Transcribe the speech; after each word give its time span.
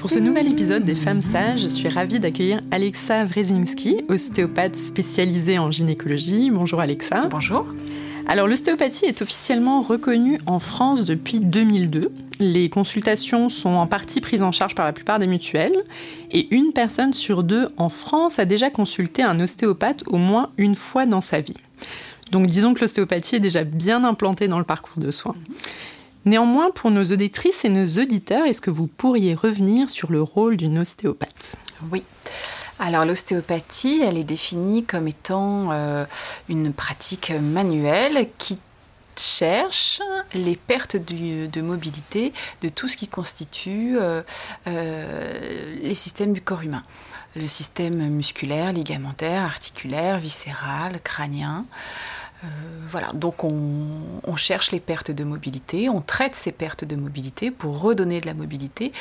Pour 0.00 0.08
ce 0.08 0.18
nouvel 0.18 0.48
épisode 0.50 0.82
des 0.82 0.94
Femmes 0.94 1.20
Sages, 1.20 1.60
je 1.60 1.68
suis 1.68 1.90
ravie 1.90 2.18
d'accueillir 2.18 2.62
Alexa 2.70 3.26
Wrezinski, 3.26 4.02
ostéopathe 4.08 4.74
spécialisée 4.74 5.58
en 5.58 5.70
gynécologie. 5.70 6.50
Bonjour 6.50 6.80
Alexa. 6.80 7.28
Bonjour. 7.30 7.66
Alors 8.26 8.46
l'ostéopathie 8.46 9.04
est 9.04 9.20
officiellement 9.20 9.82
reconnue 9.82 10.40
en 10.46 10.58
France 10.58 11.04
depuis 11.04 11.38
2002. 11.38 12.10
Les 12.38 12.70
consultations 12.70 13.50
sont 13.50 13.74
en 13.74 13.86
partie 13.86 14.22
prises 14.22 14.40
en 14.40 14.52
charge 14.52 14.74
par 14.74 14.86
la 14.86 14.94
plupart 14.94 15.18
des 15.18 15.26
mutuelles 15.26 15.84
et 16.30 16.48
une 16.50 16.72
personne 16.72 17.12
sur 17.12 17.42
deux 17.42 17.68
en 17.76 17.90
France 17.90 18.38
a 18.38 18.46
déjà 18.46 18.70
consulté 18.70 19.22
un 19.22 19.38
ostéopathe 19.38 20.04
au 20.06 20.16
moins 20.16 20.48
une 20.56 20.76
fois 20.76 21.04
dans 21.04 21.20
sa 21.20 21.42
vie. 21.42 21.58
Donc 22.30 22.46
disons 22.46 22.72
que 22.72 22.80
l'ostéopathie 22.80 23.36
est 23.36 23.40
déjà 23.40 23.64
bien 23.64 24.02
implantée 24.04 24.48
dans 24.48 24.58
le 24.58 24.64
parcours 24.64 24.96
de 24.96 25.10
soins. 25.10 25.36
Néanmoins, 26.24 26.70
pour 26.70 26.90
nos 26.90 27.04
auditrices 27.04 27.64
et 27.64 27.70
nos 27.70 27.86
auditeurs, 28.02 28.46
est-ce 28.46 28.60
que 28.60 28.70
vous 28.70 28.86
pourriez 28.86 29.34
revenir 29.34 29.88
sur 29.88 30.12
le 30.12 30.22
rôle 30.22 30.56
d'une 30.56 30.78
ostéopathe? 30.78 31.56
Oui. 31.90 32.04
Alors 32.78 33.04
l'ostéopathie, 33.04 34.00
elle 34.02 34.18
est 34.18 34.24
définie 34.24 34.84
comme 34.84 35.08
étant 35.08 35.68
euh, 35.72 36.04
une 36.48 36.72
pratique 36.72 37.30
manuelle 37.30 38.28
qui 38.38 38.58
cherche 39.16 40.00
les 40.34 40.56
pertes 40.56 40.96
de 40.96 41.60
mobilité 41.60 42.32
de 42.62 42.68
tout 42.68 42.88
ce 42.88 42.96
qui 42.96 43.08
constitue 43.08 43.98
euh, 43.98 44.22
euh, 44.66 45.76
les 45.82 45.94
systèmes 45.94 46.32
du 46.32 46.40
corps 46.40 46.62
humain. 46.62 46.84
Le 47.36 47.46
système 47.46 48.08
musculaire, 48.08 48.72
ligamentaire, 48.72 49.42
articulaire, 49.42 50.18
viscéral, 50.18 51.00
crânien. 51.02 51.64
Euh, 52.42 52.46
voilà, 52.88 53.12
donc 53.12 53.44
on, 53.44 54.36
cherche 54.36 54.70
les 54.72 54.80
pertes 54.80 55.10
de 55.10 55.22
mobilité, 55.24 55.90
on 55.90 56.00
traite 56.00 56.34
ces 56.34 56.52
pertes 56.52 56.84
de 56.84 56.96
mobilité 56.96 57.50
pour 57.50 57.80
redonner 57.80 58.20
de 58.20 58.26
la 58.26 58.32
mobilité 58.32 58.92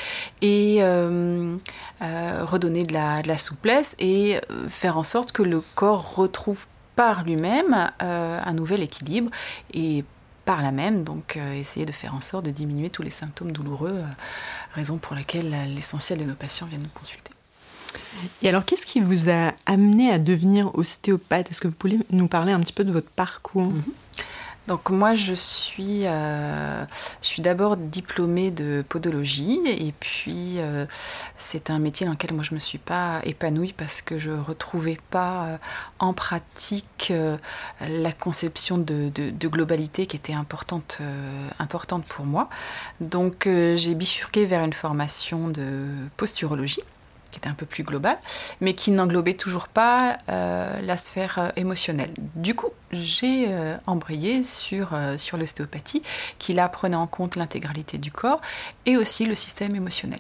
et 0.42 0.80
euh, 0.82 1.56
euh, 2.02 2.44
redonner 2.44 2.84
de 2.84 2.94
la, 2.94 3.22
de 3.22 3.30
la, 3.30 3.38
souplesse 3.38 3.96
et 4.00 4.42
faire 4.68 4.98
en 4.98 5.04
sorte 5.04 5.32
que 5.32 5.44
le 5.44 5.62
corps 5.62 6.16
retrouve 6.16 6.66
par 6.98 7.24
lui-même 7.24 7.90
un 8.00 8.54
nouvel 8.54 8.84
équilibre 8.84 9.32
et 9.74 10.04
par 10.44 10.62
là 10.62 10.72
même 10.74 11.06
donc 11.06 11.38
essayer 11.38 11.86
de 11.86 11.94
faire 11.94 12.16
en 12.16 12.22
sorte 12.22 12.46
de 12.46 12.52
diminuer 12.52 12.90
tous 12.90 13.04
les 13.04 13.10
symptômes 13.12 13.54
douloureux, 13.54 14.04
raison 14.74 14.98
pour 14.98 15.16
laquelle 15.16 15.56
l'essentiel 15.74 16.20
de 16.20 16.26
nos 16.26 16.36
patients 16.36 16.68
viennent 16.68 16.84
nous 16.84 16.90
consulter. 16.90 17.32
Et 18.42 18.50
alors, 18.50 18.66
qu'est-ce 18.66 18.86
qui 18.86 19.00
vous 19.00 19.30
a 19.30 19.54
amené 19.66 20.12
à 20.12 20.20
devenir 20.20 20.76
ostéopathe? 20.76 21.52
Est-ce 21.52 21.62
que 21.62 21.68
vous 21.68 21.76
pouvez 21.76 22.00
nous 22.12 22.28
parler 22.28 22.52
un 22.52 22.60
petit 22.60 22.74
peu 22.74 22.84
de 22.84 22.92
votre 22.92 23.10
parcours? 23.10 23.68
Mhm. 23.68 23.84
Donc 24.70 24.92
moi, 24.92 25.16
je 25.16 25.34
suis, 25.34 26.06
euh, 26.06 26.86
je 27.24 27.28
suis 27.28 27.42
d'abord 27.42 27.76
diplômée 27.76 28.52
de 28.52 28.86
podologie 28.88 29.60
et 29.66 29.92
puis 30.00 30.60
euh, 30.60 30.86
c'est 31.40 31.72
un 31.72 31.80
métier 31.80 32.06
dans 32.06 32.12
lequel 32.12 32.34
moi 32.34 32.44
je 32.44 32.54
me 32.54 32.60
suis 32.60 32.78
pas 32.78 33.20
épanouie 33.24 33.74
parce 33.74 34.04
que 34.04 34.20
je 34.20 34.30
retrouvais 34.30 35.00
pas 35.10 35.46
euh, 35.46 35.58
en 35.98 36.14
pratique 36.14 37.12
la 37.82 38.12
conception 38.12 38.78
de, 38.78 39.10
de, 39.10 39.48
globalité 39.48 40.06
qui 40.06 40.16
était 40.16 40.34
importante, 40.34 41.00
importante 41.58 42.06
pour 42.06 42.26
moi. 42.26 42.48
Donc 43.02 43.46
j'ai 43.48 43.96
bifurqué 43.96 44.46
vers 44.46 44.64
une 44.64 44.74
formation 44.74 45.48
de 45.48 45.88
posturologie 46.16 46.84
qui 47.30 47.38
était 47.38 47.50
un 47.50 47.54
peu 47.54 47.66
plus 47.66 47.84
global, 47.84 48.18
mais 48.62 48.74
qui 48.74 48.92
n'englobait 48.92 49.34
toujours 49.34 49.68
pas 49.68 50.18
euh, 50.30 50.82
la 50.82 50.98
sphère 50.98 51.40
euh, 51.40 51.50
émotionnelle. 51.56 52.12
Du 52.36 52.56
coup, 52.56 52.70
j'ai 52.92 53.46
euh, 53.50 53.78
embrayé 53.86 54.44
sur, 54.44 54.90
sur 55.18 55.38
l'ostéopathie, 55.38 56.04
qui 56.38 56.54
là 56.54 56.68
prenait 56.70 56.96
en 56.96 57.08
compte 57.08 57.36
l'intégralité 57.36 57.98
du 57.98 58.12
corps 58.12 58.42
et 58.86 58.98
aussi 58.98 59.26
le 59.26 59.36
système 59.36 59.76
émotionnel. 59.76 60.20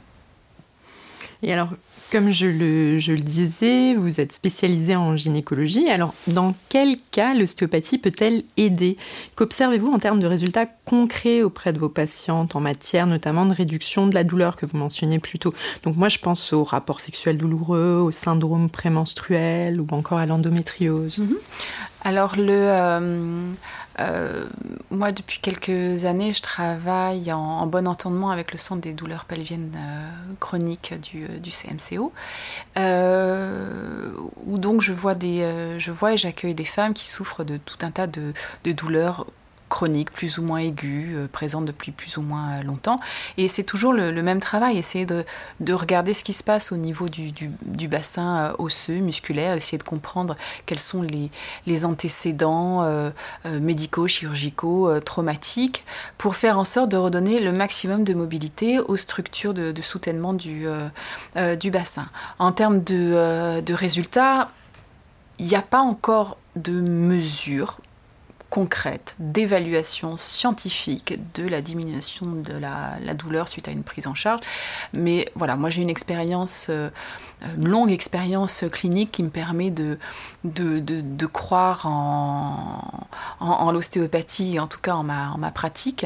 Et 1.41 1.53
alors, 1.53 1.69
comme 2.11 2.31
je 2.31 2.47
le, 2.47 2.99
je 2.99 3.11
le, 3.11 3.19
disais, 3.19 3.93
vous 3.93 4.19
êtes 4.19 4.33
spécialisé 4.33 4.95
en 4.95 5.15
gynécologie. 5.15 5.89
Alors, 5.89 6.13
dans 6.27 6.55
quel 6.67 6.97
cas 7.11 7.33
l'ostéopathie 7.33 7.97
peut-elle 7.97 8.43
aider? 8.57 8.97
Qu'observez-vous 9.35 9.89
en 9.89 9.99
termes 9.99 10.19
de 10.19 10.27
résultats 10.27 10.65
concrets 10.65 11.43
auprès 11.43 11.71
de 11.71 11.79
vos 11.79 11.89
patientes 11.89 12.55
en 12.55 12.59
matière 12.59 13.07
notamment 13.07 13.45
de 13.45 13.53
réduction 13.53 14.07
de 14.07 14.15
la 14.15 14.23
douleur 14.23 14.55
que 14.55 14.65
vous 14.65 14.77
mentionniez 14.77 15.19
plus 15.19 15.39
tôt? 15.39 15.53
Donc, 15.83 15.95
moi, 15.95 16.09
je 16.09 16.17
pense 16.17 16.51
aux 16.51 16.63
rapports 16.63 16.99
sexuels 16.99 17.37
douloureux, 17.37 18.01
au 18.03 18.11
syndrome 18.11 18.69
prémenstruel 18.69 19.79
ou 19.79 19.87
encore 19.91 20.17
à 20.17 20.25
l'endométriose. 20.25 21.19
Mhm. 21.19 21.37
Alors, 22.03 22.35
le. 22.37 22.49
Euh, 22.49 23.41
euh, 23.99 24.45
moi, 24.91 25.11
depuis 25.11 25.39
quelques 25.39 26.05
années, 26.05 26.33
je 26.33 26.41
travaille 26.41 27.31
en, 27.31 27.65
bon 27.67 27.87
entendement 27.87 28.31
avec 28.31 28.51
le 28.51 28.57
Centre 28.57 28.81
des 28.81 28.93
douleurs 28.93 29.25
pelviennes 29.25 29.71
euh, 29.75 30.33
chroniques 30.39 30.93
du, 31.01 31.27
du 31.39 31.51
CMCO, 31.51 32.11
où 34.45 34.57
donc 34.57 34.81
je 34.81 34.93
vois, 34.93 35.15
des, 35.15 35.77
je 35.77 35.91
vois 35.91 36.13
et 36.13 36.17
j'accueille 36.17 36.55
des 36.55 36.65
femmes 36.65 36.93
qui 36.93 37.07
souffrent 37.07 37.43
de 37.43 37.57
tout 37.57 37.77
un 37.81 37.91
tas 37.91 38.07
de 38.07 38.33
douleurs 38.65 39.25
chronique, 39.69 40.11
plus 40.11 40.37
ou 40.39 40.43
moins 40.43 40.57
aiguë, 40.57 41.13
euh, 41.15 41.27
présente 41.31 41.63
depuis 41.63 41.91
plus 41.91 42.17
ou 42.17 42.21
moins 42.21 42.57
euh, 42.57 42.63
longtemps. 42.63 42.99
Et 43.37 43.47
c'est 43.47 43.63
toujours 43.63 43.93
le, 43.93 44.11
même 44.21 44.39
travail, 44.39 44.77
essayer 44.77 45.05
de, 45.05 45.23
regarder 45.71 46.13
ce 46.13 46.23
qui 46.23 46.33
se 46.33 46.43
passe 46.43 46.71
au 46.71 46.77
niveau 46.77 47.07
du, 47.07 47.87
bassin 47.87 48.39
euh, 48.39 48.53
osseux, 48.57 48.99
musculaire, 48.99 49.55
essayer 49.55 49.77
de 49.77 49.83
comprendre 49.83 50.35
quels 50.65 50.79
sont 50.79 51.03
les, 51.03 51.85
antécédents 51.85 52.83
médicaux, 53.45 54.07
chirurgicaux, 54.07 54.99
traumatiques, 54.99 55.85
pour 56.17 56.35
faire 56.35 56.57
en 56.57 56.65
sorte 56.65 56.89
de 56.89 56.97
redonner 56.97 57.39
le 57.39 57.53
maximum 57.53 58.03
de 58.03 58.13
mobilité 58.13 58.79
aux 58.79 58.97
structures 58.97 59.53
de, 59.53 59.81
soutènement 59.81 60.33
du, 60.33 60.67
bassin. 61.71 62.09
En 62.39 62.51
termes 62.51 62.83
de, 62.83 63.61
de 63.61 63.73
résultats, 63.73 64.49
il 65.37 65.45
n'y 65.45 65.55
a 65.55 65.61
pas 65.61 65.79
encore 65.79 66.37
de 66.55 66.81
mesures 66.81 67.77
concrète 68.49 69.15
d'évaluation 69.19 70.17
scientifique 70.17 71.19
de 71.35 71.47
la 71.47 71.61
diminution 71.61 72.25
de 72.25 72.53
la, 72.53 73.13
douleur 73.13 73.47
suite 73.47 73.67
à 73.67 73.71
une 73.71 73.83
prise 73.83 74.07
en 74.07 74.13
charge. 74.13 74.41
Mais 74.93 75.31
voilà, 75.35 75.55
moi 75.55 75.69
j'ai 75.69 75.81
une 75.81 75.89
expérience, 75.89 76.67
euh, 76.69 76.89
une 77.57 77.67
longue 77.67 77.91
expérience 77.91 78.65
clinique 78.71 79.11
qui 79.11 79.23
me 79.23 79.29
permet 79.29 79.71
de, 79.71 79.97
croire 81.31 81.85
en, 81.85 83.07
en, 83.39 83.71
l'ostéopathie, 83.71 84.59
en 84.59 84.67
tout 84.67 84.79
cas 84.79 84.93
en 84.93 85.03
ma, 85.03 85.51
pratique. 85.51 86.05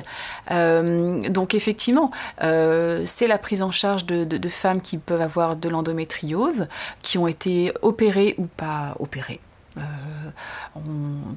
Euh, 0.52 1.28
donc 1.30 1.54
effectivement, 1.54 2.12
euh, 2.44 3.04
c'est 3.06 3.28
la 3.28 3.38
prise 3.38 3.62
en 3.62 3.72
charge 3.72 4.06
de 4.06 4.50
femmes 4.50 4.82
qui 4.82 4.98
peuvent 4.98 5.22
avoir 5.22 5.56
de 5.56 5.70
l'endométriose, 5.70 6.68
qui 7.02 7.18
ont 7.18 7.28
été 7.28 7.72
opérées 7.82 8.36
ou 8.38 8.46
pas 8.46 8.96
opérées 9.00 9.40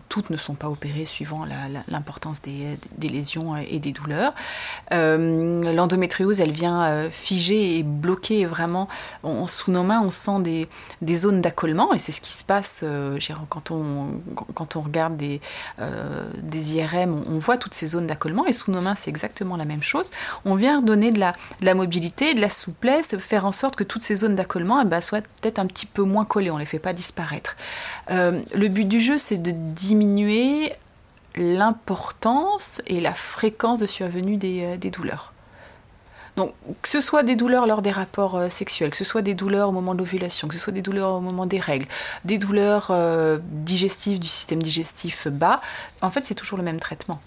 toutes 0.09 0.31
ne 0.31 0.37
sont 0.37 0.55
pas 0.55 0.69
opérées 0.69 1.05
suivant 1.05 1.45
l'importance 1.89 2.41
des, 2.43 2.79
lésions 3.09 3.57
et 3.57 3.79
des 3.79 3.93
douleurs. 3.93 4.35
L'endométriose, 4.91 6.41
elle 6.41 6.53
vient 6.53 7.09
figer 7.11 7.79
et 7.79 7.83
bloquer 7.83 8.47
vraiment 8.47 8.89
sous 9.47 9.71
nos 9.71 9.83
mains, 9.83 10.01
on 10.03 10.11
sent 10.11 10.69
des, 11.03 11.17
zones 11.17 11.41
d'accollement 11.41 11.95
et 11.95 11.99
c'est 11.99 12.13
ce 12.13 12.21
qui 12.21 12.33
se 12.33 12.45
passe 12.45 12.85
quand, 13.49 13.71
on, 13.71 14.21
regarde 14.83 15.17
des, 15.17 15.41
IRM, 16.75 17.23
on, 17.27 17.39
voit 17.39 17.57
toutes 17.57 17.75
ces 17.75 17.89
zones 17.89 18.07
d'accollement 18.07 18.47
et 18.47 18.53
sous 18.53 18.71
nos 18.71 18.81
mains, 18.81 18.95
c'est 18.95 19.11
exactement 19.11 19.57
la 19.57 19.65
même 19.65 19.83
chose. 19.83 20.11
On 20.45 20.55
vient 20.55 20.81
donner 20.81 21.13
de 21.13 21.21
la, 21.21 21.75
mobilité, 21.75 22.35
de 22.35 22.41
la 22.41 22.51
souplesse, 22.51 23.17
faire 23.19 23.47
en 23.47 23.53
sorte 23.53 23.77
que 23.77 23.85
toutes 23.85 24.03
ces 24.03 24.17
zones 24.17 24.35
d'accollement 24.35 24.81
eh 24.81 24.85
ben, 24.85 25.01
soient 25.01 25.21
peut-être 25.21 25.59
un 25.59 25.67
petit 25.67 25.87
peu 25.87 26.03
moins 26.03 26.25
collées, 26.25 26.51
on 26.51 26.55
ne 26.55 26.61
les 26.61 26.67
fait 26.67 26.79
pas 26.79 26.93
disparaître. 26.93 27.57
Euh, 28.11 28.26
le 28.55 28.69
but 28.69 28.87
du 28.87 29.01
jeu, 29.01 29.19
c'est 29.19 29.39
de 29.39 29.53
diminuer 29.53 30.73
l'importance 31.35 32.81
et 32.87 33.01
la 33.01 33.13
fréquence 33.13 33.81
de 33.81 33.87
survenue 33.87 34.37
des, 34.37 34.63
euh, 34.65 34.91
douleurs. 34.91 35.33
Donc, 36.37 36.53
que 36.83 36.89
ce 36.89 37.01
soit 37.01 37.23
des 37.23 37.37
douleurs 37.37 37.67
lors 37.67 37.83
des 37.83 37.91
rapports 37.91 38.37
euh, 38.37 38.49
sexuels, 38.49 38.91
que 38.91 38.97
ce 38.97 39.05
soit 39.05 39.23
des 39.23 39.35
douleurs 39.35 39.71
au 39.71 39.73
moment 39.73 39.95
de 39.95 39.99
l'ovulation, 39.99 40.49
que 40.49 40.55
ce 40.55 40.61
soit 40.61 40.73
des 40.73 40.83
douleurs 40.83 41.15
au 41.15 41.21
moment 41.21 41.47
des 41.47 41.61
règles, 41.61 41.87
des 42.25 42.39
douleurs 42.39 42.93
digestives 43.41 44.19
du 44.19 44.29
système 44.29 44.63
digestif 44.63 45.29
bas, 45.29 45.61
en 46.03 46.11
fait, 46.11 46.25
c'est 46.25 46.35
toujours 46.35 46.59
le 46.59 46.65
même 46.65 46.81
traitement. 46.81 47.21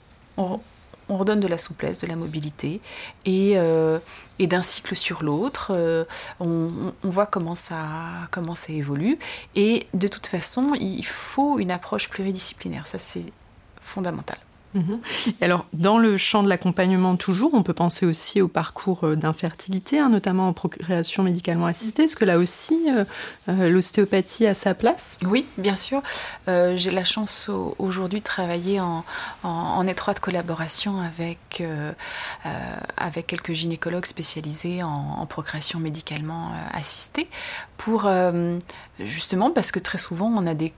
On 1.10 1.18
redonne 1.18 1.40
de 1.40 1.48
la 1.48 1.58
souplesse, 1.58 2.00
de 2.00 2.08
la 2.08 2.16
mobilité, 2.16 2.82
et, 3.26 3.54
euh, 3.58 4.00
d'un 4.40 4.64
cycle 4.64 4.96
sur 4.96 5.22
l'autre, 5.24 5.72
euh, 5.72 6.06
on, 6.40 6.94
voit 7.04 7.26
comment 7.26 7.56
ça, 7.56 7.86
comment 8.32 8.56
ça 8.56 8.72
évolue. 8.72 9.20
Et 9.56 9.88
de 9.94 10.08
toute 10.08 10.28
façon, 10.28 10.74
il 10.80 11.06
faut 11.06 11.60
une 11.60 11.72
approche 11.72 12.08
pluridisciplinaire, 12.10 12.88
ça 12.88 13.00
c'est 13.00 13.26
fondamental. 13.82 14.38
Mhm. 14.75 15.00
alors, 15.42 15.66
dans 15.74 15.98
le 15.98 16.16
champ 16.18 16.44
de 16.44 16.50
l'accompagnement 16.50 17.16
toujours, 17.16 17.54
on 17.54 17.63
peut 17.63 17.74
penser 17.74 18.06
aussi 18.06 18.39
au 18.42 18.48
parcours 18.48 19.04
euh, 19.04 19.16
d'infertilité, 19.16 20.00
hein, 20.00 20.10
notamment 20.10 20.48
en 20.48 20.54
procréation 20.54 21.24
médicalement 21.24 21.66
assistée. 21.66 22.04
Est-ce 22.04 22.16
que 22.16 22.25
là 22.25 22.38
aussi, 22.38 22.77
euh, 22.89 23.04
euh, 23.50 23.69
l'ostéopathie 23.69 24.45
a 24.45 24.54
sa 24.54 24.75
place? 24.75 25.18
Oui, 25.25 25.45
bien 25.57 25.75
sûr. 25.75 26.01
J'ai 26.48 26.92
la 26.92 27.04
chance 27.04 27.50
aujourd'hui 27.77 28.19
de 28.19 28.24
travailler 28.24 28.80
en, 28.80 29.88
étroite 29.88 30.19
collaboration 30.19 31.00
avec, 31.00 31.63
avec 32.98 33.27
quelques 33.27 33.54
gynécologues 33.54 34.06
spécialisés 34.06 34.83
en, 34.83 35.16
en 35.19 35.25
procréation 35.25 35.80
médicalement 35.80 36.51
assistée, 36.74 37.27
pour 37.77 38.10
justement 39.00 39.51
parce 39.51 39.71
que 39.71 39.80
très 39.80 39.98
souvent 39.98 40.31
on 40.36 40.48
a 40.48 40.54
des 40.54 40.74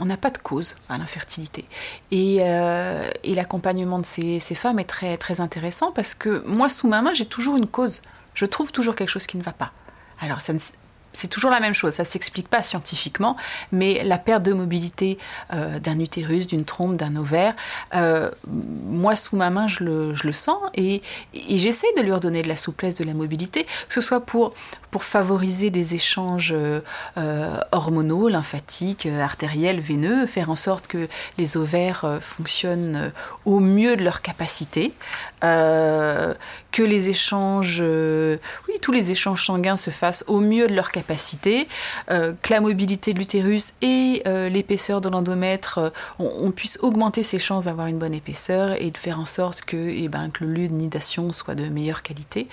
on 0.00 0.06
n'a 0.06 0.16
pas 0.16 0.30
de 0.30 0.38
cause 0.38 0.76
à 0.88 0.98
l'infertilité. 0.98 1.64
Et, 2.10 2.38
euh, 2.40 3.10
l'accompagnement 3.24 3.98
de 3.98 4.06
ces, 4.06 4.40
femmes 4.40 4.78
est 4.78 4.84
très, 4.84 5.40
intéressant 5.40 5.92
parce 5.92 6.14
que 6.14 6.44
moi, 6.46 6.68
sous 6.68 6.88
ma 6.88 7.02
main, 7.02 7.14
j'ai 7.14 7.26
toujours 7.26 7.56
une 7.56 7.66
cause. 7.66 8.02
Je 8.34 8.46
trouve 8.46 8.72
toujours 8.72 8.94
quelque 8.94 9.08
chose 9.08 9.26
qui 9.26 9.36
ne 9.36 9.42
va 9.42 9.52
pas. 9.52 9.72
Alors, 10.20 10.40
c'est 10.40 11.28
toujours 11.28 11.50
la 11.50 11.60
même 11.60 11.74
chose, 11.74 11.94
ça 11.94 12.02
ne 12.02 12.08
s'explique 12.08 12.48
pas 12.48 12.62
scientifiquement, 12.62 13.36
mais 13.72 14.02
la 14.04 14.18
perte 14.18 14.42
de 14.42 14.52
mobilité 14.52 15.18
euh, 15.52 15.78
d'un 15.78 15.98
utérus, 15.98 16.46
d'une 16.46 16.64
trompe, 16.64 16.96
d'un 16.96 17.16
ovaire, 17.16 17.54
euh, 17.94 18.30
moi 18.46 19.16
sous 19.16 19.36
ma 19.36 19.50
main 19.50 19.68
je 19.68 19.84
le, 19.84 20.32
sens 20.32 20.58
et, 20.74 21.02
et 21.34 21.58
j'essaie 21.58 21.86
de 21.96 22.02
lui 22.02 22.12
redonner 22.12 22.42
de 22.42 22.48
la 22.48 22.56
souplesse, 22.56 22.96
de 22.96 23.04
la 23.04 23.14
mobilité, 23.14 23.64
que 23.64 23.94
ce 23.94 24.00
soit 24.00 24.20
pour 24.20 24.54
pour 24.94 25.02
favoriser 25.02 25.70
des 25.70 25.96
échanges 25.96 26.52
euh, 26.56 26.78
euh, 27.18 27.58
hormonaux, 27.72 28.28
lymphatiques, 28.28 29.06
euh, 29.06 29.20
artériels, 29.20 29.80
veineux, 29.80 30.24
faire 30.24 30.50
en 30.50 30.54
sorte 30.54 30.86
que 30.86 31.08
les 31.36 31.56
ovaires 31.56 32.20
fonctionnent 32.20 33.10
au 33.44 33.58
mieux 33.58 33.96
de 33.96 34.04
leur 34.04 34.22
capacité, 34.22 34.92
que 35.40 36.82
les 36.82 37.08
échanges, 37.08 37.82
oui, 37.82 38.74
tous 38.80 38.92
les 38.92 39.10
échanges 39.10 39.44
sanguins 39.44 39.76
se 39.76 39.90
fassent 39.90 40.24
au 40.26 40.40
mieux 40.40 40.68
de 40.68 40.74
leur 40.74 40.90
capacité, 40.90 41.68
que 42.08 42.50
la 42.50 42.60
mobilité 42.60 43.12
de 43.12 43.18
l'utérus 43.18 43.74
et 43.82 44.22
l'épaisseur 44.24 45.00
de 45.02 45.10
l'endomètre, 45.10 45.92
on, 46.18 46.50
puisse 46.50 46.78
augmenter 46.80 47.22
ses 47.22 47.38
chances 47.38 47.66
d'avoir 47.66 47.88
une 47.88 47.98
bonne 47.98 48.14
épaisseur 48.14 48.80
et 48.80 48.90
de 48.90 48.96
faire 48.96 49.20
en 49.20 49.26
sorte 49.26 49.62
que, 49.62 49.76
eh 49.76 50.08
ben, 50.08 50.30
que 50.30 50.44
le 50.44 50.52
lieu 50.52 50.68
de 50.68 50.74
nidation 50.74 51.30
soit 51.32 51.54
de 51.54 51.68
meilleure 51.68 52.02
qualité 52.02 52.48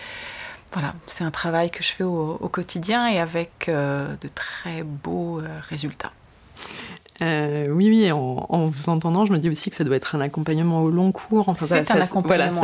voilà, 0.71 0.93
c'est 1.05 1.23
un 1.23 1.31
travail 1.31 1.69
que 1.69 1.83
je 1.83 1.91
fais 1.91 2.03
au, 2.03 2.49
quotidien 2.51 3.07
et 3.07 3.19
avec 3.19 3.67
euh, 3.67 4.15
de 4.21 4.29
très 4.29 4.83
beaux 4.83 5.39
euh, 5.39 5.47
résultats. 5.69 6.13
Euh, 7.21 7.67
oui, 7.69 7.89
oui, 7.89 8.11
en, 8.11 8.65
vous 8.65 8.89
entendant, 8.89 9.25
je 9.25 9.33
me 9.33 9.37
dis 9.37 9.49
aussi 9.49 9.69
que 9.69 9.75
ça 9.75 9.83
doit 9.83 9.95
être 9.95 10.15
un 10.15 10.21
accompagnement 10.21 10.81
au 10.81 10.89
long 10.89 11.11
cours. 11.11 11.49
Enfin, 11.49 11.65
c'est 11.67 11.91
un 11.91 12.01
accompagnement 12.01 12.63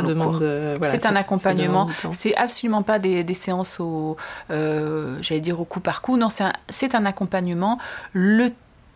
c'est 0.81 1.05
un 1.05 1.15
accompagnement. 1.15 1.87
C'est 2.11 2.35
absolument 2.35 2.81
pas 2.81 2.97
des, 2.97 3.33
séances 3.33 3.79
au, 3.79 4.17
j'allais 4.49 5.41
dire 5.41 5.59
au 5.59 5.65
coup 5.65 5.79
par 5.79 6.01
coup. 6.01 6.17
Non, 6.17 6.29
c'est 6.29 6.95
un, 6.95 7.05
accompagnement. 7.05 7.77
Le 8.13 8.49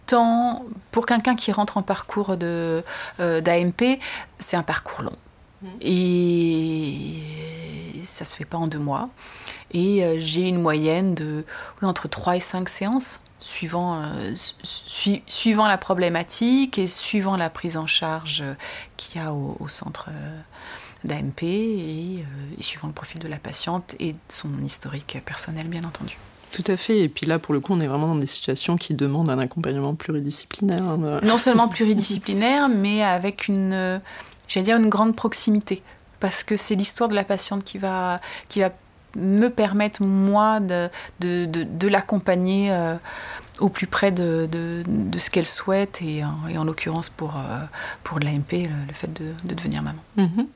temps 0.07 0.65
pour 0.91 1.05
quelqu'un 1.05 1.35
qui 1.35 1.51
rentre 1.51 1.77
en 1.77 1.83
parcours 1.83 2.37
de 2.37 2.83
d'AMP, 3.19 3.99
c'est 4.39 4.57
un 4.57 4.63
parcours 4.63 5.03
long. 5.03 5.15
Mmh. 5.61 5.67
Et 5.81 7.40
ça 8.11 8.25
se 8.25 8.35
fait 8.35 8.45
pas 8.45 8.57
en 8.57 8.67
deux 8.67 8.79
mois. 8.79 9.09
Et 9.71 10.03
euh, 10.03 10.17
j'ai 10.19 10.47
une 10.47 10.61
moyenne 10.61 11.15
de 11.15 11.45
entre 11.81 12.07
3 12.07 12.37
et 12.37 12.39
5 12.39 12.69
séances, 12.69 13.21
suivant, 13.39 14.01
euh, 14.01 14.33
suivant 15.27 15.67
la 15.67 15.77
problématique 15.77 16.77
et 16.77 16.87
suivant 16.87 17.37
la 17.37 17.49
prise 17.49 17.77
en 17.77 17.87
charge 17.87 18.43
qu'il 18.97 19.21
y 19.21 19.23
a 19.23 19.33
au, 19.33 19.67
centre 19.67 20.09
euh, 20.09 20.39
d'AMP 21.05 21.43
et, 21.43 22.25
suivant 22.59 22.87
le 22.87 22.93
profil 22.93 23.19
de 23.19 23.27
la 23.27 23.37
patiente 23.37 23.95
et 23.99 24.13
son 24.27 24.61
historique 24.63 25.17
personnel, 25.25 25.67
bien 25.67 25.83
entendu. 25.83 26.17
Tout 26.51 26.65
à 26.67 26.75
fait. 26.75 26.99
Et 26.99 27.07
puis 27.07 27.25
là, 27.25 27.39
pour 27.39 27.53
le 27.53 27.61
coup, 27.61 27.73
on 27.73 27.79
est 27.79 27.87
vraiment 27.87 28.07
dans 28.07 28.15
des 28.15 28.27
situations 28.27 28.75
qui 28.75 28.93
demandent 28.93 29.31
un 29.31 29.39
accompagnement 29.39 29.95
pluridisciplinaire. 29.95 30.83
Hein. 30.83 31.21
Non 31.23 31.37
seulement 31.37 31.69
pluridisciplinaire, 31.69 32.67
mais 32.67 33.01
avec 33.01 33.47
une, 33.47 34.01
j'allais 34.49 34.65
dire, 34.65 34.75
une 34.75 34.89
grande 34.89 35.15
proximité 35.15 35.81
parce 36.21 36.45
que 36.45 36.55
c'est 36.55 36.75
l'histoire 36.75 37.09
de 37.09 37.15
la 37.15 37.25
patiente 37.25 37.65
qui 37.65 37.77
va, 37.77 38.21
qui 38.47 38.61
va 38.61 38.69
me 39.17 39.49
permettre, 39.49 40.01
moi, 40.03 40.61
de, 40.61 40.89
de, 41.19 41.45
de, 41.45 41.87
l'accompagner 41.89 42.71
euh, 42.71 42.95
au 43.59 43.67
plus 43.67 43.87
près 43.87 44.11
de, 44.11 44.47
de 44.49 45.19
ce 45.19 45.29
qu'elle 45.29 45.45
souhaite, 45.45 46.01
et, 46.01 46.23
et 46.49 46.57
en 46.57 46.63
l'occurrence 46.63 47.09
pour, 47.09 47.35
euh, 47.35 47.59
pour 48.03 48.19
l'AMP, 48.19 48.69
le, 48.87 48.93
fait 48.93 49.11
de, 49.11 49.33
devenir 49.53 49.81
maman. 49.81 50.01
Mhm. 50.15 50.47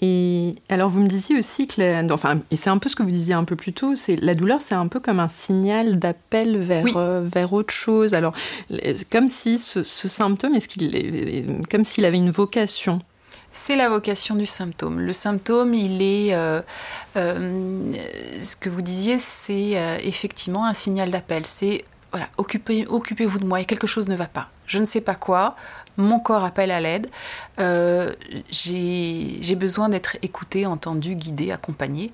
Et 0.00 0.54
alors 0.68 0.90
vous 0.90 1.00
me 1.00 1.08
disiez 1.08 1.36
aussi 1.36 1.66
que, 1.66 2.12
enfin, 2.12 2.38
et 2.52 2.56
c'est 2.56 2.70
un 2.70 2.78
peu 2.78 2.88
ce 2.88 2.94
que 2.94 3.02
vous 3.02 3.10
disiez 3.10 3.34
un 3.34 3.42
peu 3.42 3.56
plus 3.56 3.72
tôt, 3.72 3.96
c'est 3.96 4.14
la 4.14 4.34
douleur, 4.34 4.60
c'est 4.60 4.76
un 4.76 4.86
peu 4.86 5.00
comme 5.00 5.18
un 5.18 5.26
signal 5.26 5.98
d'appel 5.98 6.56
vers 6.56 6.96
euh, 6.96 7.20
vers 7.20 7.52
autre 7.52 7.74
chose. 7.74 8.14
Alors 8.14 8.32
comme 9.10 9.26
si 9.26 9.58
ce, 9.58 9.82
ce 9.82 10.06
symptôme, 10.06 10.54
est-ce 10.54 10.68
qu'il, 10.68 11.64
comme 11.68 11.84
s'il 11.84 12.04
avait 12.04 12.18
une 12.18 12.30
vocation? 12.30 13.00
C'est 13.58 13.74
la 13.74 13.88
vocation 13.88 14.36
du 14.36 14.46
symptôme. 14.46 15.00
Le 15.00 15.12
symptôme, 15.12 15.74
il 15.74 16.00
est, 16.00 16.32
euh, 16.32 16.62
euh, 17.16 17.92
ce 18.40 18.54
que 18.54 18.70
vous 18.70 18.82
disiez, 18.82 19.18
c'est 19.18 19.72
euh, 19.76 19.98
effectivement 20.00 20.64
un 20.64 20.74
signal 20.74 21.10
d'appel. 21.10 21.44
C'est, 21.44 21.84
voilà, 22.12 22.28
occupez, 22.36 22.86
occupez-vous 22.86 23.38
de 23.38 23.44
moi, 23.44 23.60
et 23.60 23.64
quelque 23.64 23.88
chose 23.88 24.08
ne 24.08 24.14
va 24.14 24.26
pas. 24.26 24.48
Je 24.66 24.78
ne 24.78 24.84
sais 24.84 25.00
pas 25.00 25.16
quoi, 25.16 25.56
mon 25.96 26.20
corps 26.20 26.44
appelle 26.44 26.70
à 26.70 26.80
l'aide. 26.80 27.10
j'ai 27.58 29.56
besoin 29.56 29.88
d'être 29.88 30.16
écouté, 30.22 30.64
entendu, 30.64 31.16
guidé, 31.16 31.50
accompagné. 31.50 32.12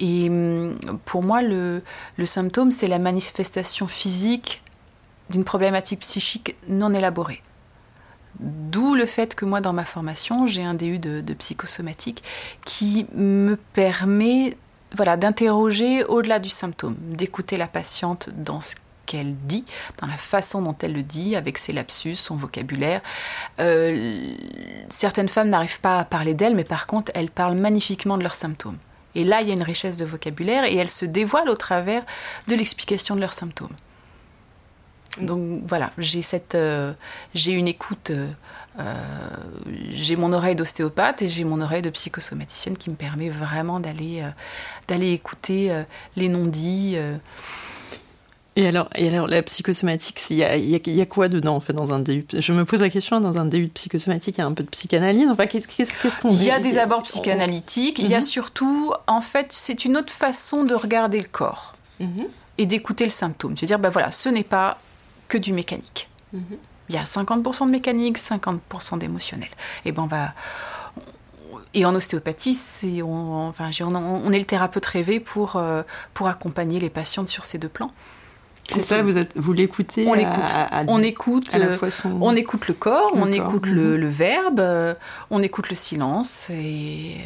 Et 0.00 0.28
hum, 0.28 0.76
pour 1.04 1.22
moi, 1.22 1.40
le 1.40 1.82
symptôme, 2.24 2.72
c'est 2.72 2.88
la 2.88 2.98
manifestation 2.98 3.86
physique 3.86 4.60
d'une 5.30 5.44
problématique 5.44 6.00
psychique 6.00 6.56
non 6.66 6.92
élaborée. 6.92 7.42
D'où 8.40 8.94
le 8.94 9.04
fait 9.04 9.34
que 9.34 9.44
moi, 9.44 9.60
dans 9.60 9.74
ma 9.74 9.84
formation, 9.84 10.46
j'ai 10.46 10.64
un 10.64 10.72
DU 10.72 10.98
de, 10.98 11.34
psychosomatique 11.34 12.22
qui 12.64 13.06
me 13.14 13.56
permet 13.74 14.56
voilà, 14.94 15.18
d'interroger 15.18 16.04
au-delà 16.04 16.38
du 16.38 16.48
symptôme, 16.48 16.96
d'écouter 16.98 17.58
la 17.58 17.68
patiente 17.68 18.30
dans 18.34 18.62
ce 18.62 18.76
qu'elle 19.04 19.36
dit, 19.36 19.66
dans 20.00 20.06
la 20.06 20.14
façon 20.14 20.62
dont 20.62 20.76
elle 20.80 20.94
le 20.94 21.02
dit, 21.02 21.36
avec 21.36 21.58
ses 21.58 21.74
lapsus, 21.74 22.14
son 22.14 22.36
vocabulaire. 22.36 23.02
Euh, 23.58 24.34
certaines 24.88 25.28
femmes 25.28 25.50
n'arrivent 25.50 25.80
pas 25.80 25.98
à 25.98 26.04
parler 26.04 26.32
d'elles, 26.32 26.56
mais 26.56 26.64
par 26.64 26.86
contre, 26.86 27.12
elles 27.14 27.30
parlent 27.30 27.56
magnifiquement 27.56 28.16
de 28.16 28.22
leurs 28.22 28.34
symptômes. 28.34 28.78
Et 29.14 29.24
là, 29.24 29.42
il 29.42 29.48
y 29.48 29.50
a 29.50 29.54
une 29.54 29.62
richesse 29.62 29.98
de 29.98 30.04
vocabulaire 30.06 30.64
et 30.64 30.76
elles 30.76 30.88
se 30.88 31.04
dévoilent 31.04 31.50
au 31.50 31.56
travers 31.56 32.04
de 32.48 32.54
l'explication 32.54 33.16
de 33.16 33.20
leurs 33.20 33.32
symptômes. 33.32 33.74
Donc 35.20 35.62
voilà, 35.66 35.90
j'ai 35.98 36.22
cette, 36.22 36.54
euh, 36.54 36.92
j'ai 37.34 37.52
une 37.52 37.66
écoute, 37.66 38.10
euh, 38.10 38.28
euh, 38.78 38.94
j'ai 39.90 40.16
mon 40.16 40.32
oreille 40.32 40.54
d'ostéopathe 40.54 41.22
et 41.22 41.28
j'ai 41.28 41.44
mon 41.44 41.60
oreille 41.60 41.82
de 41.82 41.90
psychosomaticienne 41.90 42.76
qui 42.76 42.90
me 42.90 42.94
permet 42.94 43.28
vraiment 43.28 43.80
d'aller, 43.80 44.24
d'aller 44.86 45.12
écouter 45.12 45.72
les 46.16 46.28
non-dits. 46.28 46.96
Et 48.56 48.66
alors, 48.66 48.88
et 48.94 49.08
alors 49.08 49.26
la 49.26 49.42
psychosomatique, 49.42 50.20
il 50.30 50.36
y 50.36 50.44
a, 50.44 50.56
y 50.56 51.00
a, 51.00 51.06
quoi 51.06 51.28
dedans 51.28 51.56
en 51.56 51.60
fait 51.60 51.72
dans 51.72 51.92
un 51.92 51.98
DU 51.98 52.26
Je 52.32 52.52
me 52.52 52.64
pose 52.64 52.80
la 52.80 52.90
question, 52.90 53.20
dans 53.20 53.38
un 53.38 53.44
DU 53.44 53.66
de 53.66 53.70
psychosomatique, 53.70 54.38
il 54.38 54.40
y 54.40 54.44
a 54.44 54.46
un 54.46 54.52
peu 54.52 54.62
de 54.62 54.68
psychanalyse? 54.68 55.28
Enfin, 55.28 55.46
qu'est-ce 55.46 56.20
qu'on 56.20 56.30
Il 56.30 56.42
y 56.42 56.50
a 56.50 56.60
des 56.60 56.78
abords 56.78 57.02
psychanalytiques. 57.04 57.98
Il 57.98 58.08
y 58.08 58.14
a 58.14 58.18
mhm. 58.18 58.24
surtout, 58.24 58.92
en 59.06 59.20
fait, 59.20 59.48
c'est 59.50 59.84
une 59.84 59.96
autre 59.96 60.12
façon 60.12 60.64
de 60.64 60.74
regarder 60.74 61.18
le 61.18 61.28
corps 61.30 61.74
mhm. 62.00 62.26
et 62.58 62.66
d'écouter 62.66 63.04
le 63.04 63.10
symptôme. 63.10 63.56
C'est-à-dire, 63.56 63.78
ben 63.78 63.90
voilà, 63.90 64.10
ce 64.10 64.28
n'est 64.28 64.44
pas 64.44 64.78
que 65.30 65.38
du 65.38 65.54
mécanique. 65.54 66.10
Mhm. 66.34 66.58
Il 66.90 66.96
y 66.96 66.98
a 66.98 67.04
50% 67.04 67.66
de 67.66 67.70
mécanique, 67.70 68.18
50% 68.18 68.98
d'émotionnel. 68.98 69.48
Et 69.84 69.92
ben 69.92 70.02
on 70.02 70.06
va 70.06 70.34
et 71.72 71.84
en 71.84 71.94
ostéopathie, 71.94 73.00
on, 73.04 73.48
enfin, 73.48 73.70
on, 73.80 74.32
est 74.32 74.38
le 74.38 74.44
thérapeute 74.44 74.84
rêvé 74.86 75.20
pour, 75.20 75.54
euh, 75.54 75.82
pour 76.14 76.26
accompagner 76.26 76.80
les 76.80 76.90
patientes 76.90 77.28
sur 77.28 77.44
ces 77.44 77.58
deux 77.58 77.68
plans. 77.68 77.92
C'est 78.68 78.82
ça, 78.82 79.02
vous, 79.02 79.16
êtes, 79.16 79.36
vous 79.36 79.52
l'écoutez 79.52 80.06
On 80.06 80.14
l'écoute. 80.14 80.52
on 80.88 81.02
écoute, 81.02 81.56
on 82.20 82.36
écoute 82.36 82.68
le 82.68 82.74
corps, 82.74 83.12
on 83.14 83.30
écoute 83.30 83.66
le, 83.66 83.94
mhm. 83.94 84.00
le, 84.00 84.08
verbe, 84.08 84.60
euh, 84.60 84.94
on 85.30 85.42
écoute 85.42 85.70
le 85.70 85.76
silence. 85.76 86.50
Et... 86.50 87.16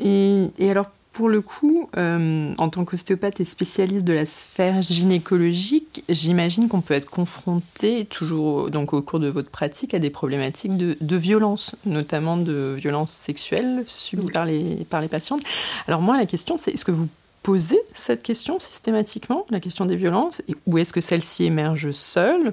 Et, 0.00 0.50
et 0.58 0.70
alors, 0.70 0.86
pour 1.14 1.28
le 1.28 1.40
coup, 1.40 1.88
euh, 1.96 2.52
en 2.58 2.68
tant 2.68 2.84
qu'ostéopathe 2.84 3.40
et 3.40 3.44
spécialiste 3.44 4.04
de 4.04 4.12
la 4.12 4.26
sphère 4.26 4.82
gynécologique, 4.82 6.02
j'imagine 6.08 6.68
qu'on 6.68 6.80
peut 6.80 6.92
être 6.92 7.08
confronté, 7.08 8.04
toujours 8.04 8.68
donc 8.68 8.92
au 8.92 9.00
cours 9.00 9.20
de 9.20 9.28
votre 9.28 9.48
pratique, 9.48 9.94
à 9.94 10.00
des 10.00 10.10
problématiques 10.10 10.76
de, 10.76 11.16
violence, 11.16 11.76
notamment 11.86 12.36
de 12.36 12.74
violences 12.76 13.12
sexuelles 13.12 13.84
subies 13.86 14.32
par, 14.32 14.44
les, 14.44 14.84
par 14.90 15.00
les 15.00 15.06
patientes. 15.06 15.42
Alors 15.86 16.02
moi, 16.02 16.16
la 16.18 16.26
question, 16.26 16.56
c'est 16.58 16.72
est-ce 16.72 16.84
que 16.84 16.90
vous 16.90 17.08
posez 17.44 17.80
cette 17.92 18.24
question 18.24 18.58
systématiquement, 18.58 19.46
la 19.50 19.60
question 19.60 19.86
des 19.86 19.96
violences, 19.96 20.42
ou 20.66 20.78
est-ce 20.78 20.92
que 20.92 21.00
celle-ci 21.00 21.44
émerge 21.44 21.92
seule, 21.92 22.52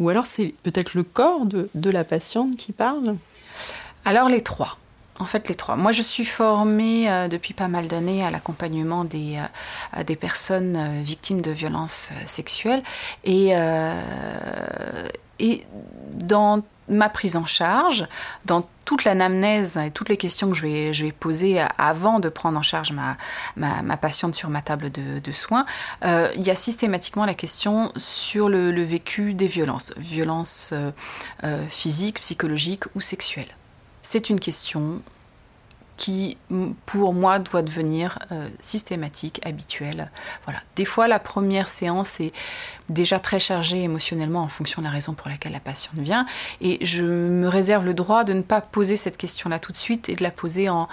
ou 0.00 0.08
alors 0.08 0.26
c'est 0.26 0.52
peut-être 0.64 0.94
le 0.94 1.04
corps 1.04 1.46
de, 1.46 1.70
de 1.76 1.90
la 1.90 2.02
patiente 2.02 2.56
qui 2.56 2.72
parle? 2.72 3.14
Alors 4.04 4.28
les 4.28 4.42
trois. 4.42 4.76
En 5.20 5.26
fait, 5.26 5.48
les 5.48 5.54
trois. 5.54 5.76
Moi, 5.76 5.92
je 5.92 6.00
suis 6.00 6.24
formée 6.24 7.10
euh, 7.10 7.28
depuis 7.28 7.52
pas 7.52 7.68
mal 7.68 7.88
d'années 7.88 8.24
à 8.24 8.30
l'accompagnement 8.30 9.04
des, 9.04 9.38
euh, 9.96 10.02
des 10.02 10.16
personnes 10.16 10.76
euh, 10.76 11.02
victimes 11.02 11.42
de 11.42 11.50
violences 11.50 12.10
sexuelles. 12.24 12.82
Et, 13.24 13.52
et 15.38 15.66
dans 16.14 16.62
ma 16.88 17.08
prise 17.08 17.36
en 17.36 17.46
charge, 17.46 18.06
dans 18.46 18.66
toute 18.84 19.04
l'anamnèse 19.04 19.76
et 19.76 19.90
toutes 19.90 20.08
les 20.08 20.16
questions 20.16 20.48
que 20.50 20.56
je 20.56 20.62
vais, 20.62 20.94
je 20.94 21.04
vais 21.04 21.12
poser 21.12 21.62
avant 21.78 22.18
de 22.18 22.28
prendre 22.28 22.58
en 22.58 22.62
charge 22.62 22.92
ma, 22.92 23.16
ma, 23.56 23.96
patiente 23.96 24.34
sur 24.34 24.48
ma 24.48 24.62
table 24.62 24.90
de, 24.90 25.32
soins, 25.32 25.66
il 26.02 26.42
y 26.42 26.50
a 26.50 26.56
systématiquement 26.56 27.24
la 27.24 27.34
question 27.34 27.92
sur 27.96 28.48
le, 28.48 28.82
vécu 28.82 29.34
des 29.34 29.46
violences, 29.46 29.92
violences 29.96 30.74
physiques, 31.68 32.20
psychologiques 32.20 32.84
ou 32.94 33.00
sexuelles 33.00 33.54
c'est 34.12 34.28
une 34.28 34.40
question 34.40 35.00
qui, 35.96 36.36
pour 36.84 37.14
moi, 37.14 37.38
doit 37.38 37.62
devenir 37.62 38.18
euh, 38.32 38.48
systématique, 38.58 39.40
habituelle. 39.44 40.10
Voilà. 40.46 40.58
Des 40.74 40.84
fois, 40.84 41.06
la 41.06 41.20
première 41.20 41.68
séance 41.68 42.18
est 42.18 42.32
déjà 42.88 43.20
très 43.20 43.38
chargée 43.38 43.84
émotionnellement 43.84 44.40
en 44.40 44.48
fonction 44.48 44.82
de 44.82 44.86
la 44.86 44.90
raison 44.90 45.12
pour 45.12 45.28
laquelle 45.28 45.52
la 45.52 45.60
patiente 45.60 46.00
vient. 46.00 46.26
Et 46.60 46.84
je 46.84 47.04
me 47.04 47.46
réserve 47.46 47.84
le 47.84 47.94
droit 47.94 48.24
de 48.24 48.32
ne 48.32 48.42
pas 48.42 48.60
poser 48.60 48.96
cette 48.96 49.16
question-là 49.16 49.60
tout 49.60 49.70
de 49.70 49.76
suite 49.76 50.08
et 50.08 50.16
de 50.16 50.24
la 50.24 50.32
poser 50.32 50.68
en, 50.68 50.88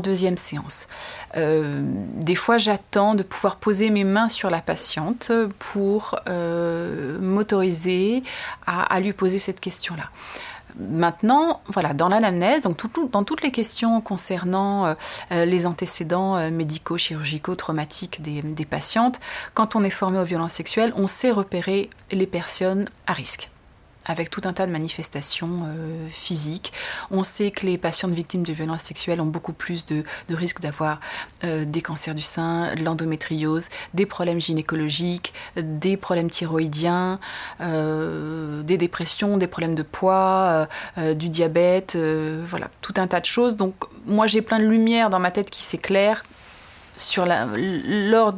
deuxième 0.00 0.36
séance. 0.36 0.88
Euh, 1.36 1.80
des 2.16 2.34
fois, 2.34 2.58
j'attends 2.58 3.14
de 3.14 3.22
pouvoir 3.22 3.54
poser 3.54 3.88
mes 3.90 4.02
mains 4.02 4.28
sur 4.28 4.50
la 4.50 4.62
patiente 4.62 5.30
pour 5.60 6.16
euh, 6.26 7.20
m'autoriser 7.20 8.24
à 8.66 8.98
lui 8.98 9.12
poser 9.12 9.38
cette 9.38 9.60
question-là. 9.60 10.10
Maintenant, 10.78 11.60
voilà, 11.68 11.94
dans 11.94 12.08
l'anamnèse, 12.08 12.62
donc 12.62 12.78
dans 13.10 13.24
toutes 13.24 13.42
les 13.42 13.50
questions 13.50 14.00
concernant 14.00 14.86
euh, 14.86 14.94
euh, 15.30 15.44
les 15.44 15.66
antécédents 15.66 16.36
euh, 16.36 16.50
médicaux, 16.50 16.96
chirurgicaux, 16.96 17.54
traumatiques 17.54 18.22
des, 18.22 18.42
des 18.42 18.64
patientes, 18.64 19.20
quand 19.54 19.76
on 19.76 19.84
est 19.84 19.90
formé 19.90 20.18
aux 20.18 20.24
violences 20.24 20.54
sexuelles, 20.54 20.92
on 20.96 21.06
sait 21.06 21.30
repérer 21.30 21.90
les 22.10 22.26
personnes 22.26 22.86
à 23.06 23.12
risque 23.12 23.51
avec 24.06 24.30
tout 24.30 24.42
un 24.44 24.52
tas 24.52 24.66
de 24.66 24.72
manifestations 24.72 25.64
euh, 25.66 26.08
physiques. 26.10 26.72
On 27.10 27.22
sait 27.22 27.50
que 27.50 27.66
les 27.66 27.78
patientes 27.78 28.12
victimes 28.12 28.42
de 28.42 28.52
violences 28.52 28.82
sexuelles 28.82 29.20
ont 29.20 29.26
beaucoup 29.26 29.52
plus 29.52 29.86
de, 29.86 30.04
risques 30.30 30.60
d'avoir 30.60 31.00
euh, 31.44 31.64
des 31.64 31.82
cancers 31.82 32.14
du 32.14 32.22
sein, 32.22 32.74
de 32.74 32.82
l'endométriose, 32.82 33.68
des 33.94 34.06
problèmes 34.06 34.40
gynécologiques, 34.40 35.32
des 35.56 35.96
problèmes 35.96 36.30
thyroïdiens, 36.30 37.20
euh, 37.60 38.62
des 38.62 38.78
dépressions, 38.78 39.36
des 39.36 39.46
problèmes 39.46 39.74
de 39.74 39.82
poids, 39.82 40.68
du 40.96 41.28
diabète, 41.28 41.96
voilà, 41.96 42.68
tout 42.80 42.94
un 42.96 43.06
tas 43.06 43.20
de 43.20 43.26
choses. 43.26 43.56
Donc 43.56 43.74
moi 44.06 44.26
j'ai 44.26 44.42
plein 44.42 44.58
de 44.58 44.66
lumière 44.66 45.10
dans 45.10 45.18
ma 45.18 45.30
tête 45.30 45.50
qui 45.50 45.62
s'éclaire 45.62 46.24
lors, 47.16 48.34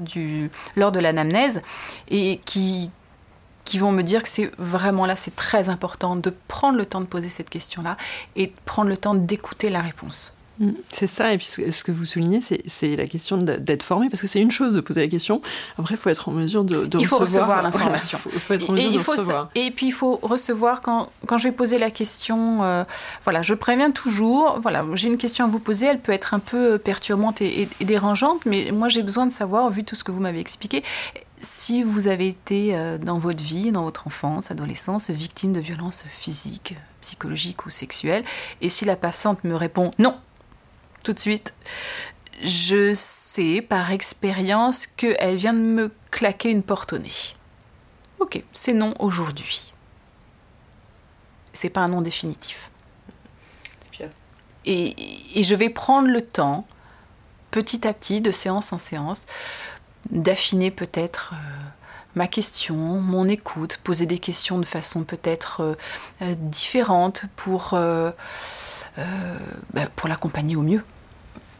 lors 0.76 0.92
de 0.92 1.00
l'anamnèse 1.00 1.62
et 2.08 2.40
qui, 2.44 2.90
qui 3.64 3.78
vont 3.78 3.92
me 3.92 4.02
dire 4.02 4.22
que 4.22 4.28
c'est 4.28 4.50
vraiment 4.58 5.06
là, 5.06 5.16
c'est 5.16 5.34
très 5.34 5.68
important 5.68 6.16
de 6.16 6.32
prendre 6.48 6.76
le 6.76 6.86
temps 6.86 7.00
de 7.00 7.06
poser 7.06 7.28
cette 7.28 7.50
question-là 7.50 7.96
et 8.36 8.46
de 8.48 8.52
prendre 8.64 8.88
le 8.88 8.96
temps 8.96 9.14
d'écouter 9.14 9.70
la 9.70 9.80
réponse. 9.80 10.34
Mm. 10.60 10.70
C'est 10.88 11.08
ça, 11.08 11.32
et 11.32 11.38
puis 11.38 11.46
ce 11.46 11.82
que 11.82 11.90
vous 11.90 12.04
soulignez, 12.04 12.40
c'est 12.66 12.94
la 12.94 13.06
question 13.06 13.36
d'être 13.36 13.82
formé, 13.82 14.08
parce 14.08 14.20
que 14.20 14.28
c'est 14.28 14.40
une 14.40 14.52
chose 14.52 14.72
de 14.72 14.80
poser 14.80 15.00
la 15.00 15.08
question, 15.08 15.42
après 15.78 15.94
il 15.94 15.98
faut 15.98 16.10
être 16.10 16.28
en 16.28 16.32
mesure 16.32 16.64
de, 16.64 16.86
de 16.86 16.98
il 16.98 17.06
faut 17.06 17.18
recevoir, 17.18 17.62
l'information. 17.62 18.18
il 18.32 18.38
faut, 18.38 18.54
être 18.54 18.70
en 18.70 18.74
mesure 18.74 18.92
et, 18.92 18.94
de 18.94 18.98
recevoir. 18.98 19.50
Et 19.56 19.70
puis 19.72 19.86
il 19.86 19.92
faut 19.92 20.20
recevoir 20.22 20.80
quand, 20.80 21.10
quand 21.26 21.38
je 21.38 21.48
vais 21.48 21.52
poser 21.52 21.78
la 21.78 21.90
question, 21.90 22.62
euh, 22.62 22.84
voilà, 23.24 23.42
je 23.42 23.54
préviens 23.54 23.90
toujours, 23.90 24.60
voilà, 24.60 24.84
j'ai 24.94 25.08
une 25.08 25.18
question 25.18 25.44
à 25.44 25.48
vous 25.48 25.58
poser, 25.58 25.86
elle 25.86 25.98
peut 25.98 26.12
être 26.12 26.34
un 26.34 26.38
peu 26.38 26.78
perturbante 26.78 27.42
et 27.42 27.68
dérangeante, 27.80 28.46
mais 28.46 28.70
moi 28.72 28.88
j'ai 28.88 29.02
besoin 29.02 29.26
de 29.26 29.32
savoir, 29.32 29.70
vu 29.70 29.82
tout 29.82 29.96
ce 29.96 30.04
que 30.04 30.12
vous 30.12 30.20
m'avez 30.20 30.40
expliqué, 30.40 30.84
si 31.44 31.82
vous 31.82 32.08
avez 32.08 32.26
été 32.26 32.74
euh, 32.74 32.98
dans 32.98 33.18
votre 33.18 33.42
vie, 33.42 33.70
dans 33.70 33.84
votre 33.84 34.06
enfance, 34.06 34.50
adolescence, 34.50 35.10
victime 35.10 35.52
de 35.52 35.60
violences 35.60 36.04
physiques, 36.10 36.74
psychologiques 37.00 37.66
ou 37.66 37.70
sexuelles, 37.70 38.24
et 38.60 38.68
si 38.68 38.84
la 38.84 38.96
patiente 38.96 39.44
me 39.44 39.54
répond 39.54 39.90
non, 39.98 40.18
tout 41.04 41.12
de 41.12 41.20
suite, 41.20 41.54
je 42.42 42.92
sais 42.94 43.62
par 43.62 43.92
expérience 43.92 44.86
qu'elle 44.86 45.36
vient 45.36 45.54
de 45.54 45.58
me 45.58 45.92
claquer 46.10 46.50
une 46.50 46.62
porte 46.62 46.94
au 46.94 46.98
nez. 46.98 47.36
Ok, 48.18 48.42
c'est 48.52 48.72
non 48.72 48.94
aujourd'hui. 48.98 49.72
C'est 51.52 51.70
pas 51.70 51.82
un 51.82 51.88
non 51.88 52.00
définitif. 52.00 52.70
Et, 54.66 55.38
et 55.38 55.42
je 55.42 55.54
vais 55.54 55.68
prendre 55.68 56.08
le 56.08 56.22
temps, 56.22 56.66
petit 57.50 57.86
à 57.86 57.92
petit, 57.92 58.22
de 58.22 58.30
séance 58.30 58.72
en 58.72 58.78
séance, 58.78 59.26
d'affiner 60.10 60.70
peut-être 60.70 61.34
euh, 61.34 61.36
ma 62.14 62.26
question, 62.26 62.76
mon 62.76 63.28
écoute, 63.28 63.78
poser 63.82 64.06
des 64.06 64.18
questions 64.18 64.58
de 64.58 64.66
façon 64.66 65.04
peut-être 65.04 65.60
euh, 65.60 65.74
euh, 66.22 66.34
différente 66.38 67.24
pour, 67.36 67.76
bah, 67.76 68.14
pour 69.96 70.08
l'accompagner 70.08 70.56
au 70.56 70.62
mieux. 70.62 70.84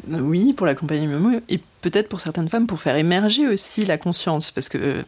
Oui, 0.08 0.52
pour 0.52 0.66
l'accompagner 0.66 1.12
au 1.14 1.18
mieux. 1.18 1.42
Peut-être 1.84 2.08
pour 2.08 2.20
certaines 2.20 2.48
femmes 2.48 2.66
pour 2.66 2.80
faire 2.80 2.96
émerger 2.96 3.46
aussi 3.46 3.84
la 3.84 3.98
conscience, 3.98 4.50
parce 4.50 4.70
que 4.70 4.78
euh, 4.78 5.02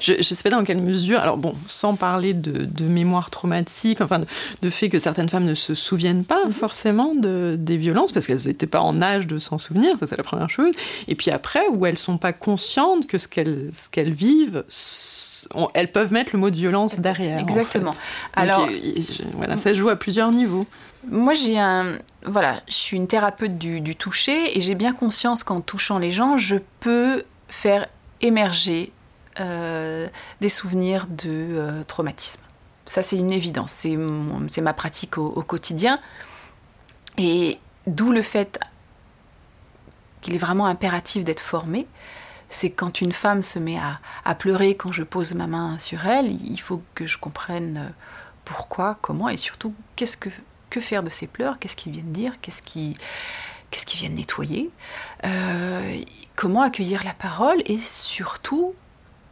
je 0.00 0.14
ne 0.14 0.22
sais 0.22 0.34
pas 0.42 0.50
dans 0.50 0.64
quelle 0.64 0.82
mesure, 0.82 1.20
alors 1.20 1.36
bon, 1.36 1.54
sans 1.68 1.94
parler 1.94 2.34
de, 2.34 2.84
mémoire 2.84 3.30
traumatique, 3.30 4.00
enfin 4.00 4.20
de, 4.62 4.70
fait 4.70 4.88
que 4.88 4.98
certaines 4.98 5.28
femmes 5.28 5.44
ne 5.44 5.54
se 5.54 5.76
souviennent 5.76 6.24
pas 6.24 6.44
mhm. 6.46 6.52
forcément 6.52 7.12
de, 7.14 7.56
des 7.56 7.76
violences, 7.76 8.10
parce 8.10 8.26
qu'elles 8.26 8.46
n'étaient 8.46 8.66
pas 8.66 8.80
en 8.80 9.00
âge 9.00 9.28
de 9.28 9.38
s'en 9.38 9.58
souvenir, 9.58 9.96
ça 10.00 10.08
c'est 10.08 10.16
la 10.16 10.24
première 10.24 10.50
chose, 10.50 10.74
et 11.06 11.14
puis 11.14 11.30
après, 11.30 11.68
où 11.70 11.86
elles 11.86 11.98
sont 11.98 12.18
pas 12.18 12.32
conscientes 12.32 13.06
que 13.06 13.18
ce 13.18 13.28
qu'elles 13.28 13.70
qu'elles 13.92 14.12
vivent, 14.12 14.64
elles 15.74 15.92
peuvent 15.92 16.12
mettre 16.12 16.30
le 16.32 16.40
mot 16.40 16.50
de 16.50 16.56
violence 16.56 16.98
derrière. 16.98 17.38
Exactement. 17.38 17.94
Alors, 18.34 18.68
voilà, 19.34 19.56
ça 19.56 19.74
joue 19.74 19.88
à 19.88 19.96
plusieurs 19.96 20.32
niveaux. 20.32 20.66
Moi, 21.06 21.34
j'ai 21.34 21.58
un. 21.58 21.98
Voilà, 22.26 22.60
je 22.68 22.74
suis 22.74 22.96
une 22.96 23.06
thérapeute 23.06 23.56
du, 23.56 23.96
toucher 23.96 24.56
et 24.56 24.60
j'ai 24.60 24.74
bien 24.74 24.92
conscience 24.92 25.42
qu'en 25.42 25.60
touchant 25.60 25.98
les 25.98 26.10
gens, 26.10 26.36
je 26.36 26.56
peux 26.80 27.24
faire 27.48 27.86
émerger 28.20 28.92
euh, 29.40 30.08
des 30.40 30.50
souvenirs 30.50 31.06
de 31.08 31.30
euh, 31.30 31.82
traumatisme. 31.84 32.42
Ça, 32.84 33.02
c'est 33.02 33.16
une 33.16 33.32
évidence. 33.32 33.86
C'est 34.48 34.60
ma 34.60 34.74
pratique 34.74 35.16
au, 35.16 35.42
quotidien. 35.42 36.00
Et 37.16 37.58
d'où 37.86 38.12
le 38.12 38.22
fait 38.22 38.58
qu'il 40.20 40.34
est 40.34 40.38
vraiment 40.38 40.66
impératif 40.66 41.24
d'être 41.24 41.40
formé. 41.40 41.86
C'est 42.48 42.70
quand 42.70 43.00
une 43.00 43.12
femme 43.12 43.42
se 43.42 43.58
met 43.58 43.78
à, 43.78 44.00
à, 44.24 44.34
pleurer 44.34 44.74
quand 44.74 44.92
je 44.92 45.04
pose 45.04 45.34
ma 45.34 45.46
main 45.46 45.78
sur 45.78 46.04
elle, 46.06 46.32
il 46.44 46.60
faut 46.60 46.82
que 46.94 47.06
je 47.06 47.16
comprenne 47.16 47.94
pourquoi, 48.44 48.98
comment 49.00 49.28
et 49.28 49.36
surtout 49.36 49.72
qu'est-ce 49.94 50.16
que 50.16 50.30
que 50.70 50.80
faire 50.80 51.02
de 51.02 51.10
ces 51.10 51.26
pleurs 51.26 51.58
Qu'est-ce 51.58 51.76
qu'ils 51.76 51.92
viennent 51.92 52.12
dire 52.12 52.34
Qu'est-ce 52.40 52.62
qui 52.62 52.96
qu'est-ce 53.70 53.86
qu'ils 53.86 54.00
viennent 54.00 54.14
nettoyer 54.14 54.70
euh, 55.24 56.00
Comment 56.34 56.62
accueillir 56.62 57.04
la 57.04 57.14
parole 57.14 57.62
Et 57.66 57.78
surtout, 57.78 58.74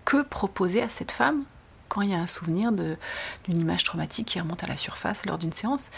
que 0.09 0.23
proposer 0.23 0.81
à 0.81 0.89
cette 0.89 1.11
femme 1.11 1.45
quand 1.89 2.01
il 2.01 2.11
y 2.11 2.15
a 2.15 2.19
un 2.19 2.27
souvenir 2.27 2.73
d'une 2.73 3.59
image 3.59 3.85
traumatique 3.85 4.29
qui 4.29 4.41
remonte 4.41 4.65
à 4.65 4.67
la 4.67 4.79
surface 4.79 5.27
lors 5.27 5.37
d'une 5.37 5.53
séance. 5.53 5.91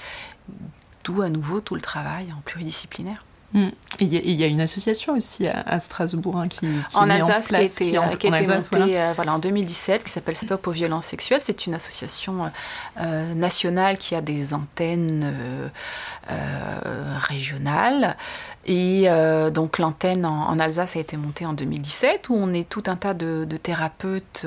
D'où 1.05 1.23
à 1.23 1.29
nouveau 1.29 1.61
tout 1.61 1.77
le 1.77 1.81
travail 1.81 2.33
en 2.33 2.41
pluridisciplinaire. 2.41 3.25
Mm. 3.53 3.69
il 3.99 4.15
y, 4.15 4.45
a 4.45 4.47
une 4.47 4.61
association 4.61 5.15
aussi 5.15 5.49
à, 5.49 5.81
Strasbourg 5.81 6.39
hein, 6.39 6.47
qui, 6.47 6.69
en 6.95 7.11
Alsace, 7.11 7.49
qui 7.49 7.57
a 7.57 7.63
été, 7.63 7.99
qui 8.19 8.31
montée 8.31 9.01
euh, 9.01 9.13
voilà. 9.17 9.35
en 9.35 9.39
2017, 9.41 10.05
qui 10.05 10.13
s'appelle 10.13 10.37
Stop 10.37 10.69
aux 10.69 10.71
violences 10.71 11.07
sexuelles. 11.07 11.41
C'est 11.43 11.67
une 11.67 11.75
association 11.75 12.49
euh, 13.01 13.35
nationale 13.35 13.99
qui 13.99 14.15
a 14.15 14.21
des 14.21 14.55
antennes 14.55 15.35
euh, 16.31 17.19
régionales. 17.19 18.17
Et 18.67 19.09
donc 19.53 19.79
l'antenne 19.79 20.25
en, 20.25 20.57
Alsace 20.61 20.95
a 20.95 21.01
été 21.01 21.17
montée 21.17 21.45
en 21.45 21.55
2017, 21.55 22.29
où 22.29 22.37
on 22.37 22.53
est 22.53 22.69
tout 22.69 22.85
un 22.87 22.95
tas 22.95 23.15
de, 23.15 23.45
thérapeutes 23.61 24.47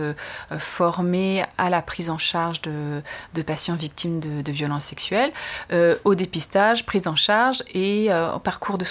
formés 0.60 1.44
à 1.58 1.70
la 1.70 1.82
prise 1.82 2.10
en 2.10 2.18
charge 2.18 2.62
de, 2.62 3.02
patients 3.46 3.76
victimes 3.76 4.22
de, 4.22 4.42
de 4.42 4.52
violences 4.54 4.86
sexuelles, 4.86 5.34
au 6.06 6.16
dépistage, 6.16 6.86
prise 6.86 7.08
en 7.08 7.18
charge 7.18 7.64
et 7.74 8.10
au 8.14 8.40
parcours 8.40 8.78
de 8.78 8.86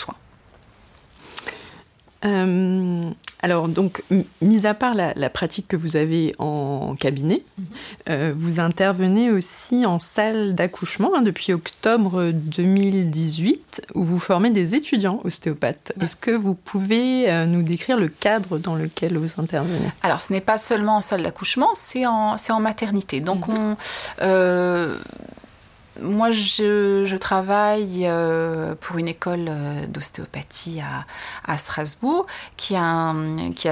euh, 2.24 3.00
alors, 3.44 3.66
donc, 3.66 4.04
mis 4.40 4.66
à 4.66 4.74
part 4.74 4.94
la, 4.94 5.30
pratique 5.30 5.66
que 5.66 5.76
vous 5.76 5.96
avez 5.96 6.34
en 6.38 6.94
cabinet, 6.94 7.42
mhm. 7.58 7.64
euh, 8.10 8.34
vous 8.36 8.60
intervenez 8.60 9.30
aussi 9.30 9.84
en 9.84 9.98
salle 9.98 10.54
d'accouchement 10.54 11.10
hein, 11.16 11.22
depuis 11.22 11.52
octobre 11.52 12.30
2018, 12.32 13.82
où 13.94 14.04
vous 14.04 14.20
formez 14.20 14.50
des 14.50 14.76
étudiants 14.76 15.20
ostéopathes. 15.24 15.92
Est-ce 16.00 16.14
que 16.14 16.30
vous 16.30 16.54
pouvez 16.54 17.30
euh, 17.30 17.46
nous 17.46 17.62
décrire 17.62 17.98
le 17.98 18.08
cadre 18.08 18.58
dans 18.58 18.76
lequel 18.76 19.18
vous 19.18 19.40
intervenez? 19.40 19.90
Alors, 20.02 20.20
ce 20.20 20.32
n'est 20.32 20.40
pas 20.40 20.58
seulement 20.58 20.98
en 20.98 21.00
salle 21.00 21.24
d'accouchement, 21.24 21.70
c'est 21.74 22.06
en, 22.06 22.36
en 22.36 22.60
maternité. 22.60 23.20
Donc, 23.20 23.48
mhm. 23.48 23.56
on 23.58 23.76
moi, 26.00 26.30
je, 26.30 27.16
travaille 27.16 28.06
euh, 28.06 28.74
pour 28.80 28.98
une 28.98 29.08
école 29.08 29.46
euh, 29.48 29.86
d'ostéopathie 29.86 30.80
à, 31.46 31.58
Strasbourg 31.58 32.26
qui 32.56 32.76
a, 32.76 33.14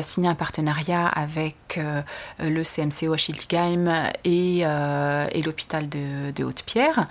signé 0.02 0.28
un 0.28 0.34
partenariat 0.34 1.06
avec 1.06 1.78
euh, 1.78 2.02
le 2.40 2.62
CMCO 2.62 3.14
à 3.14 3.16
et, 4.24 4.64
l'hôpital 5.42 5.88
de 5.88 6.44
Haute-Pierre 6.44 7.06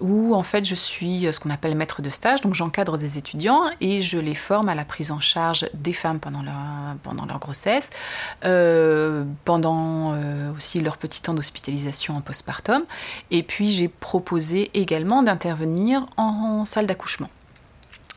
où 0.00 0.34
en 0.34 0.42
fait 0.42 0.64
je 0.64 0.74
suis 0.74 1.32
ce 1.32 1.38
qu'on 1.38 1.50
appelle 1.50 1.74
maître 1.74 2.02
de 2.02 2.10
stage, 2.10 2.40
donc 2.40 2.54
j'encadre 2.54 2.98
des 2.98 3.18
étudiants 3.18 3.64
et 3.80 4.02
je 4.02 4.18
les 4.18 4.34
forme 4.34 4.68
à 4.68 4.74
la 4.74 4.84
prise 4.84 5.10
en 5.10 5.20
charge 5.20 5.68
des 5.74 5.92
femmes 5.92 6.18
pendant 6.20 6.42
leur, 6.42 6.54
pendant 7.02 7.26
leur 7.26 7.38
grossesse, 7.38 7.90
pendant 9.44 10.14
aussi 10.56 10.80
leur 10.80 10.96
petit 10.96 11.22
temps 11.22 11.34
d'hospitalisation 11.34 12.16
en 12.16 12.20
postpartum, 12.20 12.82
et 13.30 13.42
puis 13.42 13.70
j'ai 13.70 13.88
proposé 13.88 14.70
également 14.74 15.22
d'intervenir 15.22 16.06
en 16.16 16.64
salle 16.64 16.86
d'accouchement. 16.86 17.28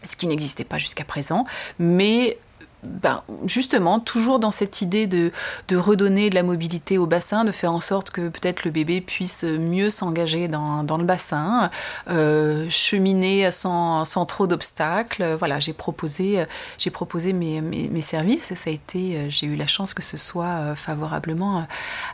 Ce 0.04 0.16
qui 0.16 0.28
n'existait 0.28 0.66
pas 0.66 0.80
jusqu'à 0.80 1.06
présent, 1.06 1.46
mais 1.80 2.38
ben, 2.84 3.24
justement, 3.46 4.00
toujours 4.00 4.40
dans 4.40 4.52
cette 4.52 4.82
idée 4.82 5.08
de, 5.08 5.32
redonner 5.74 6.30
de 6.30 6.36
la 6.36 6.44
mobilité 6.44 6.98
au 6.98 7.08
bassin, 7.08 7.46
de 7.46 7.52
faire 7.52 7.74
en 7.74 7.80
sorte 7.80 8.12
que 8.12 8.30
peut-être 8.30 8.64
le 8.64 8.72
bébé 8.72 9.02
puisse 9.02 9.44
mieux 9.44 9.90
s'engager 9.90 10.48
dans, 10.48 10.98
le 10.98 11.04
bassin, 11.04 11.72
euh, 12.10 12.68
cheminer 12.70 13.50
sans, 13.52 14.06
trop 14.28 14.48
d'obstacles. 14.48 15.36
Voilà, 15.40 15.60
j'ai 15.60 15.74
proposé, 15.74 16.46
j'ai 16.78 16.90
proposé 16.90 17.34
mes, 17.34 18.02
services 18.02 18.52
et 18.52 18.56
ça 18.56 18.70
a 18.70 18.74
été, 18.74 19.30
j'ai 19.30 19.46
eu 19.46 19.56
la 19.56 19.68
chance 19.68 19.94
que 19.94 20.02
ce 20.02 20.18
soit 20.18 20.46
euh, 20.46 20.76
favorablement 20.76 21.66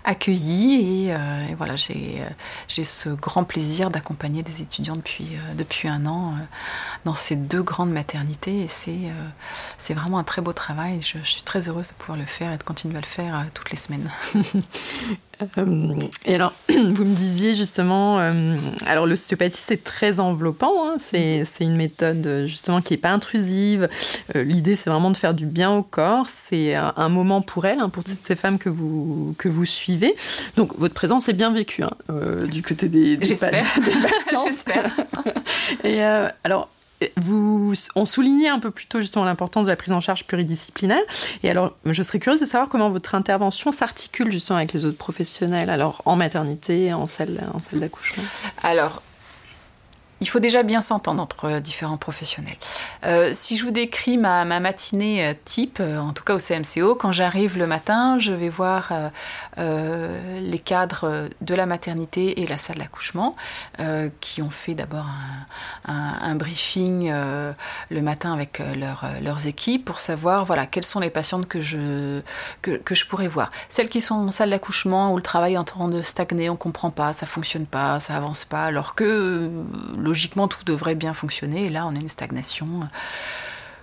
accueilli 0.03 1.07
et, 1.07 1.13
euh, 1.13 1.47
et 1.49 1.55
voilà, 1.55 1.75
j'ai, 1.75 2.21
j'ai 2.67 2.83
ce 2.83 3.09
grand 3.09 3.43
plaisir 3.43 3.89
d'accompagner 3.89 4.43
des 4.43 4.61
étudiants 4.61 4.95
depuis, 4.95 5.31
depuis 5.55 5.88
un 5.88 6.05
an 6.05 6.35
dans 7.05 7.15
ces 7.15 7.35
deux 7.35 7.63
grandes 7.63 7.91
maternités 7.91 8.61
et 8.61 8.67
c'est, 8.67 9.11
c'est 9.77 9.95
vraiment 9.95 10.19
un 10.19 10.23
très 10.23 10.41
beau 10.41 10.53
travail. 10.60 11.00
Je, 11.01 11.18
suis 11.24 11.44
très 11.44 11.70
heureuse 11.70 11.88
de 11.88 11.94
pouvoir 11.94 12.18
le 12.18 12.25
faire 12.25 12.51
et 12.51 12.58
de 12.58 12.63
continuer 12.63 12.98
à 12.98 13.01
le 13.01 13.06
faire 13.06 13.36
euh, 13.36 13.44
toutes 13.54 13.72
les 13.72 13.78
semaines. 13.78 14.10
Euh, 15.58 15.96
et 16.25 16.36
alors, 16.36 16.51
vous 16.68 17.06
me 17.06 17.16
disiez 17.16 17.56
justement, 17.56 18.20
euh, 18.20 18.58
alors 18.86 19.08
l'ostéopathie 19.08 19.62
c'est 19.66 19.86
très 19.86 20.20
enveloppant, 20.20 20.86
hein. 20.86 20.96
c'est, 21.00 21.46
une 21.62 21.78
méthode 21.78 22.44
justement 22.46 22.82
qui 22.82 22.92
n'est 22.92 22.98
pas 22.98 23.12
intrusive. 23.12 23.88
l'idée 24.36 24.75
c'est 24.75 24.89
vraiment 24.89 25.12
de 25.12 25.16
faire 25.16 25.34
du 25.34 25.46
bien 25.46 25.72
au 25.72 25.82
corps, 25.82 26.25
c'est 26.28 26.75
un, 26.75 27.08
moment 27.08 27.42
pour 27.42 27.63
elle, 27.63 27.80
hein, 27.80 27.88
pour 27.88 28.04
toutes 28.04 28.22
ces 28.22 28.36
femmes 28.36 28.60
que 28.60 28.68
vous, 28.68 29.34
que 29.38 29.48
vous 29.48 29.66
suivez. 29.66 30.13
Donc 30.58 30.78
votre 30.78 30.94
présence 30.94 31.30
est 31.30 31.34
bien 31.34 31.54
vécue 31.54 31.84
hein, 31.84 31.92
du 32.51 32.62
côté 32.62 32.89
des, 32.89 33.16
des, 33.16 33.25
J'espère. 33.25 33.63
patients. 33.63 34.43
J'espère. 34.45 34.91
et 35.86 36.02
alors, 36.43 36.67
vous, 37.17 37.73
on 37.95 38.05
soulignait 38.05 38.49
un 38.49 38.59
peu 38.59 38.71
plus 38.71 38.88
tôt 38.88 38.99
justement 38.99 39.25
l'importance 39.25 39.65
de 39.65 39.71
la 39.71 39.75
prise 39.75 39.93
en 39.93 40.01
charge 40.01 40.25
pluridisciplinaire. 40.25 41.01
Et 41.43 41.49
alors, 41.49 41.75
je 41.85 42.03
serais 42.03 42.19
curieuse 42.19 42.41
de 42.41 42.45
savoir 42.45 42.69
comment 42.69 42.89
votre 42.89 43.15
intervention 43.15 43.71
s'articule 43.71 44.31
justement 44.31 44.57
avec 44.57 44.73
les 44.73 44.85
autres 44.85 44.97
professionnels, 44.97 45.69
alors 45.69 46.01
en 46.05 46.15
maternité, 46.15 46.93
en 46.93 47.07
salle, 47.07 47.39
en 47.53 47.59
salle 47.59 47.79
d'accouchement. 47.79 48.23
Alors, 48.63 49.01
il 50.21 50.27
faut 50.27 50.39
déjà 50.39 50.63
bien 50.63 50.82
s'entendre 50.82 51.21
entre 51.21 51.45
euh, 51.45 51.60
différents 51.60 51.97
professionnels. 51.97 52.58
Euh, 53.05 53.32
si 53.34 53.58
je 53.58 53.63
vous 53.63 53.71
décris 53.71 54.17
ma, 54.17 54.45
matinée 54.60 55.25
euh, 55.25 55.34
type, 55.45 55.79
en 55.79 56.13
tout 56.13 56.23
cas 56.23 56.36
au 56.36 56.39
CMCO, 56.39 56.95
quand 56.95 57.12
j'arrive 57.12 57.58
le 57.58 57.67
matin, 57.67 58.19
je 58.19 58.34
vais 58.34 58.49
voir 58.49 58.91
les 59.58 60.60
cadres 60.60 61.29
de 61.41 61.55
la 61.55 61.65
maternité 61.65 62.41
et 62.41 62.47
la 62.47 62.58
salle 62.58 62.77
d'accouchement 62.77 63.36
qui 64.19 64.41
ont 64.41 64.49
fait 64.49 64.75
d'abord 64.75 65.05
un, 65.86 66.36
briefing 66.36 67.12
le 67.12 68.01
matin 68.01 68.34
avec 68.34 68.62
leurs 69.21 69.47
équipes 69.47 69.86
pour 69.86 69.99
savoir 69.99 70.45
voilà, 70.45 70.65
quelles 70.65 70.86
sont 70.86 70.99
les 70.99 71.10
patientes 71.10 71.47
que 71.47 71.62
je, 71.62 72.21
que, 72.62 72.79
pourrais 73.05 73.27
voir. 73.27 73.51
Celles 73.69 73.89
qui 73.89 74.01
sont 74.01 74.15
en 74.15 74.32
salle 74.32 74.49
d'accouchement 74.49 75.13
où 75.13 75.17
le 75.17 75.23
travail 75.23 75.53
est 75.53 75.58
en 75.58 75.63
train 75.63 75.88
de 75.88 76.01
stagner, 76.01 76.49
on 76.49 76.53
ne 76.53 76.58
comprend 76.58 76.91
pas, 76.91 77.13
ça 77.13 77.25
ne 77.25 77.29
fonctionne 77.29 77.65
pas, 77.65 77.99
ça 77.99 78.15
avance 78.15 78.45
pas, 78.45 78.65
alors 78.65 78.95
que 78.95 79.49
logiquement, 80.10 80.48
tout 80.48 80.63
devrait 80.65 80.95
bien 80.95 81.13
fonctionner. 81.13 81.65
Et 81.65 81.69
là, 81.69 81.86
on 81.86 81.95
a 81.95 82.00
une 82.00 82.10
stagnation. 82.10 82.67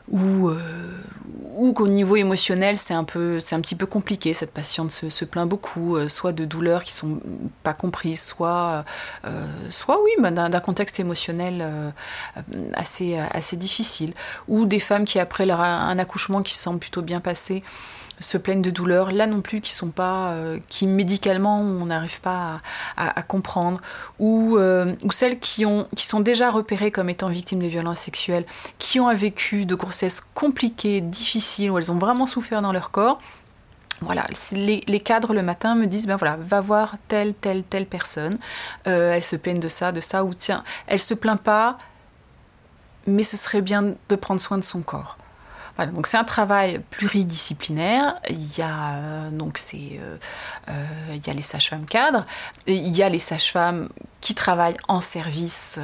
Ou, 0.09 0.51
euh, 0.51 0.57
ou 1.57 1.73
qu'au 1.73 1.89
niveau 1.89 2.15
émotionnel, 2.15 2.79
c'est 2.79 2.95
un, 2.95 3.03
peu, 3.03 3.41
c'est 3.41 3.55
un 3.57 3.61
petit 3.61 3.75
peu 3.75 3.87
compliqué. 3.87 4.35
Cette 4.35 4.53
patiente 4.53 4.91
se, 4.91 5.25
plaint 5.25 5.49
beaucoup, 5.49 5.97
euh, 5.97 6.09
soit 6.09 6.33
de 6.33 6.45
douleurs 6.45 6.85
qui 6.85 6.93
sont 6.93 7.21
pas 7.63 7.75
comprises, 7.75 8.23
soit, 8.23 8.85
euh, 9.25 9.47
oui, 9.89 10.11
bah, 10.21 10.31
d'un, 10.31 10.61
contexte 10.61 11.01
émotionnel 11.01 11.65
assez, 12.75 13.19
assez 13.19 13.57
difficile. 13.57 14.15
Ou 14.49 14.67
des 14.67 14.81
femmes 14.81 15.05
qui, 15.05 15.19
après 15.19 15.47
leur, 15.47 15.61
un 15.61 15.99
accouchement 15.99 16.43
qui 16.43 16.55
semble 16.55 16.79
plutôt 16.79 17.03
bien 17.03 17.21
passé, 17.21 17.63
se 18.19 18.39
plaignent 18.39 18.63
de 18.63 18.71
douleurs, 18.71 19.11
là 19.11 19.27
non 19.27 19.41
plus, 19.41 19.61
qui 19.61 19.73
sont 19.73 19.91
pas, 19.91 20.31
euh, 20.31 20.59
qui 20.69 20.87
médicalement 20.87 21.61
on 21.61 21.87
n'arrive 21.87 22.21
pas 22.21 22.61
à, 22.97 23.23
comprendre, 23.23 23.81
ou, 24.19 24.57
euh, 24.57 24.95
ou 25.05 25.13
celles 25.13 25.39
qui, 25.39 25.67
ont, 25.67 25.87
qui 25.97 26.07
sont 26.07 26.21
déjà 26.21 26.51
repérées 26.51 26.91
comme 26.91 27.11
étant 27.11 27.29
victimes 27.29 27.61
de 27.61 27.67
violences 27.67 28.01
sexuelles, 28.01 28.45
qui 28.79 29.01
ont 29.01 29.15
vécu 29.15 29.67
de 29.67 29.75
grossesses 29.75 30.21
compliquées, 30.35 31.01
difficiles, 31.01 31.71
où 31.71 31.79
elles 31.79 31.93
ont 31.93 31.99
vraiment 31.99 32.27
souffert 32.27 32.63
dans 32.63 32.73
leur 32.73 32.91
corps. 32.91 33.21
Voilà, 34.03 34.27
les, 34.53 34.83
les, 34.87 35.01
cadres 35.01 35.33
le 35.33 35.43
matin 35.43 35.75
me 35.75 35.87
disent, 35.87 36.07
ben 36.07 36.17
voilà, 36.17 36.37
va 36.39 36.61
voir 36.61 36.97
telle, 37.09 37.33
telle, 37.33 37.63
telle 37.63 37.87
personne, 37.87 38.37
euh, 38.87 39.15
elle 39.15 39.25
se 39.25 39.37
plaigne 39.37 39.59
de 39.59 39.69
ça, 39.69 39.91
de 39.91 40.03
ça, 40.03 40.23
ou 40.25 40.35
tiens, 40.35 40.65
elle 40.87 41.01
se 41.01 41.15
plaint 41.15 41.41
pas, 41.41 41.79
mais 43.07 43.23
ce 43.23 43.39
serait 43.39 43.63
bien 43.63 43.95
de 44.09 44.17
prendre 44.17 44.41
soin 44.41 44.59
de 44.59 44.65
son 44.65 44.83
corps 44.83 45.17
donc 45.85 46.07
c'est 46.07 46.17
un 46.17 46.25
travail 46.25 46.81
pluridisciplinaire. 46.91 48.19
Il 48.31 48.57
y 48.57 48.63
a 48.63 48.95
euh, 48.95 49.31
donc 49.31 49.59
c'est 49.59 49.99
euh, 50.01 50.17
euh, 50.69 50.73
il 51.11 51.27
y 51.27 51.31
a 51.31 51.35
les 51.35 51.43
sages-femmes 51.43 51.85
cadres, 51.85 52.25
il 52.67 52.97
y 52.97 53.03
a 53.03 53.11
les 53.11 53.19
sages-femmes 53.19 53.91
qui 54.23 54.35
travaillent 54.35 54.79
en 54.89 55.03
service 55.03 55.79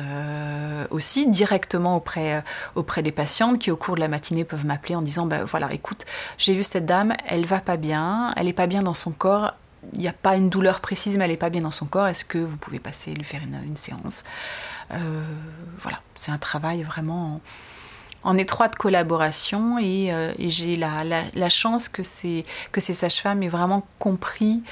aussi 0.90 1.28
directement 1.28 1.96
auprès 1.96 2.42
auprès 2.74 3.02
des 3.02 3.12
patientes 3.12 3.59
qui 3.59 3.70
au 3.70 3.76
cours 3.76 3.94
de 3.94 4.00
la 4.00 4.09
matinée 4.09 4.44
peuvent 4.44 4.64
m'appeler 4.64 4.96
en 4.96 5.02
disant 5.02 5.26
ben 5.26 5.44
voilà 5.44 5.72
écoute 5.72 6.05
j'ai 6.38 6.55
vu 6.55 6.64
cette 6.64 6.87
dame 6.87 7.12
elle 7.28 7.44
va 7.44 7.61
pas 7.61 7.76
bien 7.76 8.33
elle 8.37 8.48
est 8.48 8.52
pas 8.52 8.66
bien 8.66 8.83
dans 8.83 8.94
son 8.94 9.12
corps 9.12 9.55
il 9.92 10.00
n'y 10.00 10.09
a 10.09 10.12
pas 10.12 10.37
une 10.37 10.48
douleur 10.48 10.78
précise, 10.78 11.16
mais 11.16 11.24
elle 11.24 11.33
n'est 11.33 11.37
pas 11.37 11.50
bien 11.50 11.62
dans 11.62 11.72
son 11.72 11.87
corps. 11.87 12.07
Est-ce 12.07 12.24
que 12.24 12.38
vous 12.38 12.57
pouvez 12.57 12.78
passer, 12.78 13.14
lui 13.14 13.24
faire 13.24 13.42
une, 13.42 13.61
une 13.66 13.76
séance? 13.76 14.22
Voilà, 14.90 15.98
c'est 16.14 16.31
un 16.31 16.38
travail 16.38 16.85
vraiment 16.85 17.40
en 18.24 18.38
étroite 18.38 18.76
collaboration 18.76 19.78
et, 19.78 20.12
euh, 20.12 20.32
j'ai 20.38 20.76
la, 20.76 21.48
chance 21.48 21.88
que 21.88 22.02
ces, 22.02 22.44
que 22.70 22.80
ces 22.80 22.94
sages-femmes 22.94 23.42
aient 23.42 23.48
vraiment 23.48 23.87
compris 23.98 24.62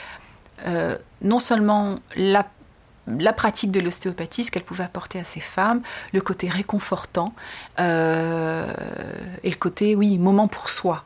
euh, 0.67 0.97
non 1.23 1.39
seulement 1.39 1.97
la, 2.17 2.47
pratique 3.33 3.71
de 3.71 3.81
l'ostéopathie, 3.81 4.45
ce 4.45 4.51
qu'elle 4.51 4.63
pouvait 4.63 4.85
apporter 4.85 5.19
à 5.19 5.25
ces 5.25 5.41
femmes, 5.41 5.83
le 6.13 6.21
côté 6.21 6.49
réconfortant 6.49 7.35
euh, 7.81 8.73
et 9.43 9.51
le 9.51 9.57
côté, 9.57 9.97
oui, 9.97 10.19
moment 10.19 10.49
pour 10.49 10.71
soi. 10.71 11.05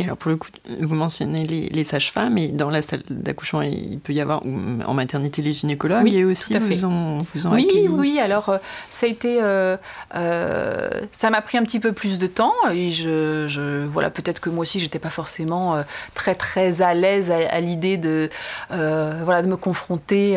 Et 0.00 0.04
alors 0.04 0.16
pour 0.16 0.30
le 0.30 0.36
coup, 0.36 0.48
vous 0.80 0.94
mentionnez 0.96 1.46
les, 1.46 1.84
sages-femmes, 1.84 2.36
et 2.36 2.48
dans 2.48 2.68
la 2.68 2.82
salle 2.82 3.02
d'accouchement, 3.08 3.62
il 3.62 4.00
peut 4.00 4.12
y 4.12 4.20
avoir, 4.20 4.42
en 4.44 4.94
maternité, 4.94 5.40
les 5.40 5.54
gynécologues, 5.54 6.02
oui, 6.02 6.16
et 6.16 6.24
aussi 6.24 6.58
vous 6.58 6.84
en, 6.84 7.18
vous 7.18 7.48
Oui, 7.48 7.86
oui, 7.88 8.18
alors 8.18 8.48
euh, 8.48 8.58
ça 8.90 9.06
a 9.06 9.08
été, 9.08 9.38
euh, 9.40 9.76
euh, 10.16 10.90
ça 11.12 11.30
m'a 11.30 11.40
pris 11.42 11.58
un 11.58 11.62
petit 11.62 11.78
peu 11.78 11.92
plus 11.92 12.18
de 12.18 12.26
temps, 12.26 12.54
et 12.72 12.90
je, 12.90 13.46
je 13.46 13.84
voilà, 13.86 14.10
peut-être 14.10 14.40
que 14.40 14.50
moi 14.50 14.62
aussi, 14.62 14.80
j'étais 14.80 14.98
pas 14.98 15.10
forcément 15.10 15.80
très 16.14 16.34
très 16.34 16.82
à 16.82 16.92
l'aise 16.94 17.30
à, 17.30 17.60
l'idée 17.60 17.96
de, 17.96 18.30
voilà, 18.70 19.42
de 19.42 19.46
me 19.46 19.56
confronter 19.56 20.36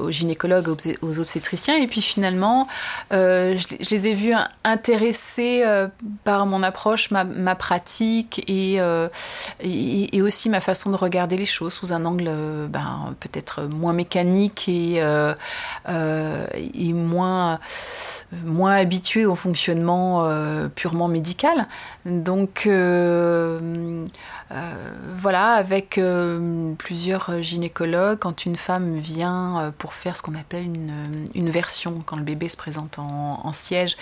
aux 0.00 0.10
gynécologues, 0.10 0.68
aux, 1.02 1.18
obstétriciens, 1.20 1.76
et 1.76 1.86
puis 1.86 2.02
finalement, 2.02 2.66
je, 3.12 3.76
je, 3.80 3.90
les 3.90 4.08
ai 4.08 4.14
vus 4.14 4.34
intéressés 4.64 5.62
par 6.24 6.46
mon 6.46 6.64
approche, 6.64 7.12
ma, 7.12 7.22
ma 7.22 7.54
pratique, 7.54 8.42
et 8.48 8.79
euh, 8.80 9.08
et, 9.60 10.22
aussi 10.22 10.48
ma 10.48 10.60
façon 10.60 10.90
de 10.90 10.96
regarder 10.96 11.36
les 11.36 11.46
choses 11.46 11.72
sous 11.72 11.92
un 11.92 12.04
angle 12.04 12.26
euh, 12.28 12.66
ben, 12.66 13.14
peut-être 13.20 13.62
moins 13.62 13.92
mécanique 13.92 14.68
et, 14.68 15.00
euh, 15.02 15.34
moins 17.02 17.58
habitué 18.72 19.26
au 19.26 19.34
fonctionnement 19.34 20.28
purement 20.74 21.08
médical. 21.08 21.66
Donc 22.06 22.66
euh, 24.52 24.74
voilà, 25.16 25.52
avec 25.52 25.96
euh, 25.96 26.74
plusieurs 26.74 27.40
gynécologues, 27.40 28.18
quand 28.18 28.46
une 28.46 28.56
femme 28.56 28.96
vient 28.96 29.60
euh, 29.60 29.70
pour 29.70 29.94
faire 29.94 30.16
ce 30.16 30.22
qu'on 30.22 30.34
appelle 30.34 30.64
une, 30.64 31.24
une, 31.36 31.50
version, 31.50 32.02
quand 32.04 32.16
le 32.16 32.24
bébé 32.24 32.48
se 32.48 32.56
présente 32.56 32.98
en, 32.98 33.52
siège, 33.52 33.96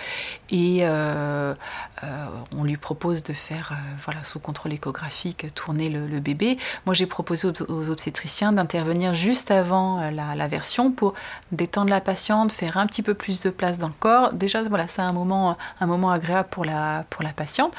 et 0.49 0.83
on 0.85 2.63
lui 2.63 2.77
propose 2.77 3.23
de 3.23 3.33
faire, 3.33 3.73
voilà, 4.03 4.23
sous 4.23 4.39
contrôle 4.39 4.73
échographique, 4.73 5.53
tourner 5.53 5.89
le, 5.89 6.19
bébé. 6.19 6.57
Moi, 6.85 6.93
j'ai 6.93 7.05
proposé 7.05 7.47
aux, 7.67 7.89
obstétriciens 7.89 8.51
d'intervenir 8.51 9.13
juste 9.13 9.51
avant 9.51 10.09
la, 10.11 10.47
version 10.47 10.91
pour 10.91 11.13
détendre 11.51 11.89
la 11.89 12.01
patiente, 12.01 12.51
faire 12.51 12.77
un 12.77 12.87
petit 12.87 13.01
peu 13.01 13.13
plus 13.13 13.41
de 13.41 13.49
place 13.49 13.77
dans 13.79 13.87
le 13.87 13.93
corps. 13.99 14.33
Déjà, 14.33 14.63
voilà, 14.63 14.87
c'est 14.87 15.01
un 15.01 15.13
moment, 15.13 15.57
un 15.79 15.85
moment 15.85 16.11
agréable 16.11 16.49
pour 16.49 16.65
la, 16.65 17.05
pour 17.09 17.23
la 17.23 17.33
patiente. 17.33 17.75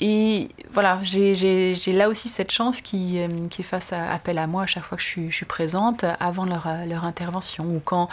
Et 0.00 0.50
voilà, 0.72 1.00
j'ai 1.02 1.74
là 1.92 2.08
aussi 2.08 2.28
cette 2.28 2.52
chance 2.52 2.80
qui, 2.80 3.18
euh, 3.18 3.28
qui 3.48 3.62
fasse 3.62 3.92
appel 3.92 4.36
à 4.36 4.46
moi 4.46 4.64
à 4.64 4.66
chaque 4.66 4.84
fois 4.84 4.98
que 4.98 5.02
je 5.02 5.30
suis, 5.30 5.44
présente 5.46 6.04
avant 6.20 6.44
leur, 6.44 6.68
leur, 6.86 7.04
intervention. 7.04 7.64
Ou 7.64 7.80
quand, 7.80 8.08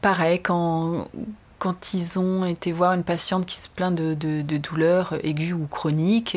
pareil, 0.00 0.40
quand, 0.42 1.06
quand 1.60 1.94
ils 1.94 2.18
ont 2.18 2.44
été 2.44 2.72
voir 2.72 2.94
une 2.94 3.04
patiente 3.04 3.46
qui 3.46 3.56
se 3.56 3.68
plaint 3.68 3.94
de, 3.94 4.42
douleurs 4.58 5.14
aiguës 5.22 5.52
ou 5.52 5.66
chroniques 5.68 6.36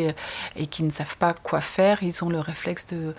et, 0.56 0.68
qui 0.68 0.84
ne 0.84 0.92
savent 0.92 1.18
pas 1.18 1.34
quoi 1.34 1.62
faire, 1.62 2.04
ils 2.04 2.24
ont 2.24 2.30
le 2.30 2.40
réflexe 2.40 2.86
de, 2.86 3.16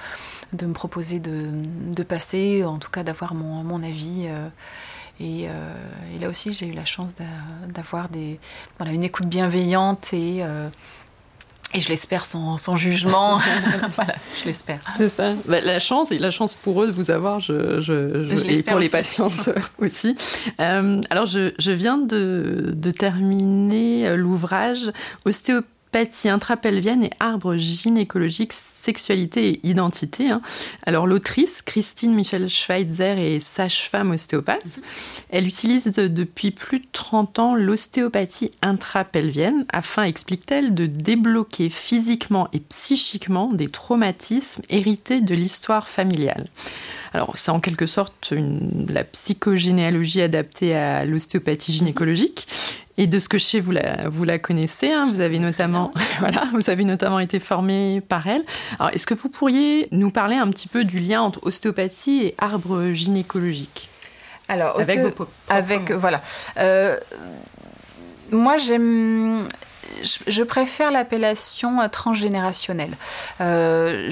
de 0.53 0.67
me 0.67 0.73
proposer 0.73 1.19
de, 1.19 2.03
passer, 2.05 2.65
en 2.65 2.79
tout 2.79 2.91
cas 2.91 3.03
d'avoir 3.03 3.35
mon, 3.35 3.83
avis. 3.83 4.27
Euh, 4.29 4.49
et, 5.21 5.47
euh, 5.49 5.75
et, 6.15 6.19
là 6.19 6.29
aussi, 6.29 6.53
j'ai 6.53 6.67
eu 6.67 6.73
la 6.73 6.85
chance 6.85 7.11
d'avoir 7.69 8.09
voilà, 8.79 8.93
une 8.93 9.05
écoute 9.05 9.27
bienveillante 9.27 10.13
et 10.13 10.43
et 11.75 11.81
je 11.81 11.89
l'espère 11.89 12.25
sans, 12.25 12.59
sans, 12.59 12.77
jugement. 12.77 13.39
voilà, 13.93 14.15
je 14.41 14.47
l'espère. 14.47 14.81
Bah, 15.47 15.61
la 15.61 15.81
chance, 15.81 16.13
et 16.13 16.19
la 16.19 16.31
chance 16.31 16.55
pour 16.55 16.83
eux 16.83 16.87
de 16.87 16.93
vous 16.93 17.11
avoir, 17.11 17.41
je, 17.41 17.81
je, 17.81 18.29
je 18.35 18.47
et 18.47 18.63
pour 18.63 18.79
les 18.79 18.89
patientes 18.89 19.49
aussi. 19.79 20.15
Euh, 20.61 21.01
alors, 21.11 21.27
je, 21.27 21.53
je 21.59 21.71
viens 21.71 21.99
de, 21.99 22.73
de 22.75 22.91
terminer 22.91 24.17
l'ouvrage 24.17 24.93
Ostéopathie 25.25 25.72
pathie 25.93 26.29
intrapelvienne 26.29 27.05
et 27.05 27.11
arbre 27.21 27.57
gynécologique, 27.57 28.53
sexualité 28.53 29.49
et 29.49 29.67
identité. 29.67 30.31
Hein. 30.31 30.41
Alors 30.85 31.07
l'autrice, 31.07 31.63
Christine 31.63 32.15
Michel 32.15 32.49
Schweitzer, 32.49 33.19
est 33.19 33.41
sage-femme 33.41 34.11
ostéopathe. 34.11 34.81
Elle 35.29 35.47
utilise 35.47 35.85
depuis 35.85 36.51
plus 36.51 36.81
de 36.81 36.87
30 36.91 37.39
ans 37.39 37.55
l'ostéopathie 37.55 38.51
intrapelvienne 38.63 39.67
afin, 39.73 40.05
explique-t-elle, 40.05 40.75
de 40.75 40.87
débloquer 40.87 41.69
physiquement 41.69 42.49
et 42.53 42.61
psychiquement 42.61 43.53
des 43.53 43.69
traumatismes 43.69 44.63
hérités 44.71 45.21
de 45.21 45.35
l'histoire 45.35 45.89
familiale. 45.89 46.47
Alors 47.13 47.37
c'est 47.37 47.51
en 47.51 47.61
quelque 47.61 47.87
sorte 47.87 48.33
la 48.89 49.05
psychogénéalogie 49.05 50.23
adaptée 50.23 50.75
à 50.75 51.05
l'ostéopathie 51.05 51.73
gynécologique. 51.73 52.49
Et 52.99 53.07
de 53.07 53.19
ce 53.19 53.29
que 53.29 53.39
je 53.39 53.45
sais, 53.45 53.61
vous 53.61 53.73
la, 53.73 54.09
vous 54.09 54.25
la 54.25 54.39
connaissez. 54.39 54.93
Hein, 54.93 55.09
vous 55.13 55.21
avez 55.21 55.39
notamment, 55.39 55.93
voilà, 56.21 56.45
vous 56.53 56.69
avez 56.69 56.85
notamment 56.85 57.21
été 57.21 57.41
formé 57.41 58.01
par 58.01 58.27
elle. 58.27 58.45
Alors, 58.79 58.93
est-ce 58.95 59.07
que 59.07 59.15
vous 59.15 59.29
pourriez 59.29 59.89
nous 59.93 60.11
parler 60.11 60.37
un 60.37 60.49
petit 60.49 60.69
peu 60.69 60.85
du 60.85 60.99
lien 60.99 61.23
entre 61.23 61.41
ostéopathie 61.43 62.27
et 62.27 62.35
arbre 62.39 62.93
gynécologique? 62.93 63.89
Alors, 64.49 64.79
avec, 64.79 65.17
vos 65.17 65.29
avec 65.49 65.93
voilà. 65.93 66.21
Euh, 66.59 66.99
moi, 68.31 68.59
j'aime 68.59 69.47
je, 70.27 70.43
préfère 70.43 70.91
l'appellation 70.91 71.89
transgénérationnelle. 71.89 72.93
Euh, 73.41 74.09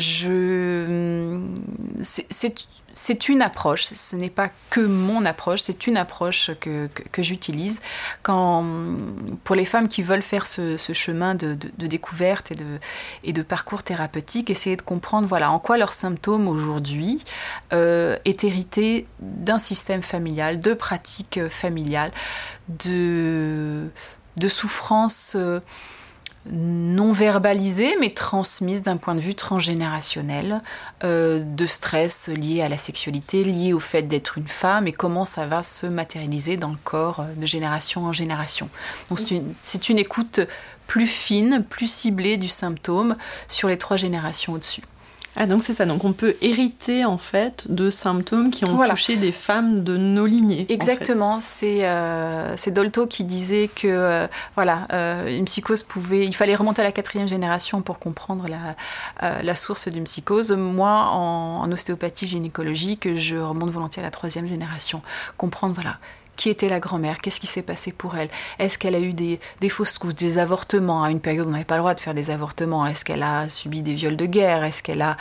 c'est 2.95 3.29
une 3.29 3.41
approche, 3.41 3.85
ce 3.85 4.17
n'est 4.17 4.31
pas 4.31 4.51
que 4.69 4.81
mon 4.81 5.25
approche, 5.25 5.61
c'est 5.61 5.87
une 5.87 5.97
approche 5.97 6.51
que, 6.61 6.89
j'utilise 7.19 7.81
pour 8.23 9.55
les 9.55 9.65
femmes 9.65 9.89
qui 9.89 10.03
veulent 10.03 10.23
faire 10.23 10.47
ce, 10.47 10.77
chemin 10.93 11.35
de, 11.35 11.57
découverte 11.79 12.53
et 12.53 12.55
de, 12.55 12.79
et 13.25 13.33
de 13.33 13.43
parcours 13.43 13.83
thérapeutique, 13.83 14.51
essayer 14.51 14.77
de 14.77 14.83
comprendre 14.83 15.27
voilà, 15.27 15.51
en 15.51 15.59
quoi 15.59 15.79
leurs 15.79 15.93
symptômes 15.93 16.49
aujourd'hui 16.49 17.25
euh, 17.73 18.17
est 18.25 18.45
hérité 18.45 19.07
d'un 19.21 19.59
système 19.59 20.03
familial, 20.03 20.61
de 20.61 20.75
pratiques 20.75 21.41
familiales, 21.49 22.13
de, 22.69 23.91
de 24.41 24.49
souffrances. 24.49 25.35
Euh, 25.37 25.61
non 26.47 27.13
verbalisée, 27.13 27.97
mais 28.01 28.11
transmise 28.11 28.83
d'un 28.83 28.97
point 28.97 29.15
de 29.15 29.21
vue 29.21 29.35
transgénérationnel, 29.35 30.63
euh, 31.05 31.43
de 31.45 31.67
stress 31.67 32.29
lié 32.29 32.63
à 32.63 32.69
la 32.69 32.79
sexualité, 32.79 33.45
lié 33.45 33.75
au 33.75 33.79
fait 33.79 34.03
d'être 34.03 34.39
une 34.39 34.49
femme 34.49 34.87
et 34.87 34.93
comment 34.93 35.27
ça 35.27 35.47
va 35.47 35.63
se 35.63 35.87
matérialiser 35.87 36.57
dans 36.57 36.71
le 36.71 36.79
corps 36.83 37.21
euh, 37.21 37.35
de 37.35 37.45
génération 37.45 38.07
en 38.07 38.13
génération. 38.13 38.71
Donc 39.11 39.21
c'est 39.63 39.89
une 39.91 39.99
écoute 39.99 40.41
plus 40.87 41.07
fine, 41.07 41.65
plus 41.69 41.91
ciblée 41.91 42.39
du 42.39 42.49
symptôme 42.49 43.17
sur 43.47 43.69
les 43.69 43.77
trois 43.77 43.99
générations 43.99 44.55
au-dessus. 44.55 44.83
Ah 45.37 45.47
donc 45.47 45.63
c'est 45.63 45.75
ça, 45.75 45.87
donc 45.87 46.05
on 46.05 46.13
peut 46.13 46.35
hériter 46.43 47.05
en 47.05 47.17
fait 47.17 47.65
de 47.69 47.89
symptômes 47.89 48.51
qui 48.51 48.65
ont 48.65 48.77
touché 48.77 49.17
des 49.17 49.31
femmes 49.31 49.85
de 49.85 49.97
nos 49.97 50.27
lignées. 50.27 50.67
Exactement, 50.69 51.39
euh, 51.63 52.55
c'est 52.57 52.71
Dolto 52.73 53.07
qui 53.07 53.25
disait 53.25 53.69
que 53.69 53.87
euh, 53.87 54.27
voilà, 54.57 54.89
euh, 54.93 55.37
une 55.37 55.45
psychose 55.45 55.85
pouvait, 55.85 56.27
il 56.27 56.35
fallait 56.35 56.57
remonter 56.57 56.83
à 56.83 56.85
la 56.85 56.93
quatrième 56.93 57.29
génération 57.29 57.81
pour 57.81 58.01
comprendre 58.01 58.47
la, 58.49 59.43
la 59.43 59.55
source 59.55 59.89
d'une 59.89 60.05
psychose. 60.05 60.51
Moi, 60.53 60.91
en, 60.91 61.63
en 61.63 61.73
ostéopathie 61.73 62.27
gynécologique, 62.27 63.15
je 63.15 63.37
remonte 63.37 63.71
volontiers 63.71 64.03
à 64.03 64.05
la 64.05 64.11
troisième 64.11 64.49
génération, 64.49 65.01
comprendre 65.37 65.75
voilà 65.75 65.99
qui 66.41 66.49
était 66.49 66.71
la 66.71 66.81
grand-mère 66.81 67.19
Qu'est-ce 67.19 67.39
qui 67.39 67.47
s'est 67.47 67.61
passé 67.61 67.93
pour 67.93 68.17
elle? 68.17 68.31
Est-ce 68.59 68.79
qu'elle 68.79 68.95
a 68.95 69.01
eu 69.01 69.13
des, 69.13 69.39
fausses 69.69 69.99
couches, 69.99 70.15
des 70.15 70.39
avortements? 70.39 71.05
À 71.05 71.11
une 71.11 71.21
période 71.21 71.45
où 71.45 71.51
on 71.51 71.53
n'avait 71.53 71.65
pas 71.65 71.75
le 71.75 71.83
droit 71.83 71.95
de 71.95 72.01
faire 72.01 72.15
des 72.15 72.31
avortements. 72.31 72.87
Est-ce 72.87 73.05
qu'elle 73.05 73.23
a 73.23 73.51
subi 73.51 73.83
des 73.83 73.93
viols 73.93 74.17
de 74.17 74.25
guerre? 74.25 74.65
Est-ce 74.65 74.83
qu'elle 74.83 75.03
a, 75.03 75.19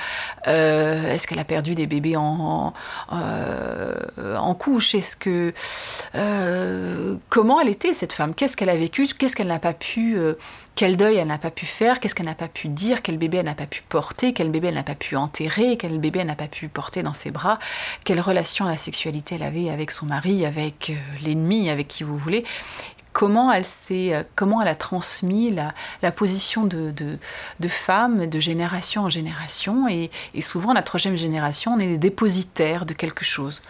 euh, 0.48 1.18
perdu 1.46 1.76
des 1.76 1.88
bébés 1.88 2.16
en, 2.16 2.74
euh, 3.12 4.54
couche? 4.60 4.96
Est-ce 4.96 5.18
que 5.18 5.54
euh, 6.16 7.18
comment 7.28 7.60
elle 7.60 7.70
était 7.70 7.94
cette 7.94 8.14
femme? 8.14 8.34
Qu'est-ce 8.34 8.56
qu'elle 8.56 8.70
a 8.70 8.78
vécu? 8.78 9.06
Qu'est-ce 9.08 9.36
qu'elle 9.36 9.48
n'a 9.48 9.60
pas 9.60 9.74
pu 9.74 10.18
quel 10.80 10.96
deuil 10.96 11.18
elle 11.18 11.28
n'a 11.28 11.38
pas 11.38 11.52
pu 11.52 11.66
faire, 11.66 12.00
qu'est-ce 12.00 12.16
qu'elle 12.16 12.28
n'a 12.28 12.36
pas 12.36 12.48
pu 12.48 12.70
dire, 12.70 13.02
quel 13.02 13.18
bébé 13.18 13.40
elle 13.40 13.48
n'a 13.48 13.54
pas 13.54 13.68
pu 13.68 13.82
porter, 13.90 14.32
quel 14.32 14.50
bébé 14.50 14.70
elle 14.70 14.76
n'a 14.76 14.84
pas 14.84 14.96
pu 14.96 15.18
enterrer, 15.18 15.76
quel 15.76 16.00
bébé 16.00 16.20
elle 16.20 16.28
n'a 16.28 16.38
pas 16.38 16.48
pu 16.48 16.70
porter 16.70 17.04
dans 17.04 17.12
ses 17.12 17.32
bras, 17.32 17.60
quelle 18.06 18.22
relation 18.22 18.64
la 18.64 18.78
sexualité 18.78 19.36
elle 19.36 19.44
avait 19.44 19.70
avec 19.70 19.92
son 19.92 20.06
mari, 20.06 20.46
avec 20.46 20.92
euh, 20.92 20.94
l'ennemi, 21.22 21.70
avec 21.70 21.90
qui 21.90 22.04
vous 22.04 22.18
voulez 22.18 22.46
comment 23.14 23.52
elle, 23.52 23.66
euh, 23.92 24.24
comment 24.36 24.62
elle 24.62 24.68
a 24.68 24.76
transmis 24.76 25.52
la, 25.52 26.12
position 26.12 26.66
de, 26.66 26.92
de, 26.92 27.68
femme 27.68 28.28
de 28.28 28.40
génération 28.40 29.04
en 29.04 29.10
génération. 29.10 29.88
Et, 29.88 30.10
souvent, 30.42 30.74
la 30.74 30.82
troisième 30.82 31.18
génération, 31.18 31.74
on 31.74 31.80
est 31.80 31.86
les 31.86 31.98
dépositaires 31.98 32.86
de 32.86 32.94
quelque 32.94 33.24
chose 33.24 33.62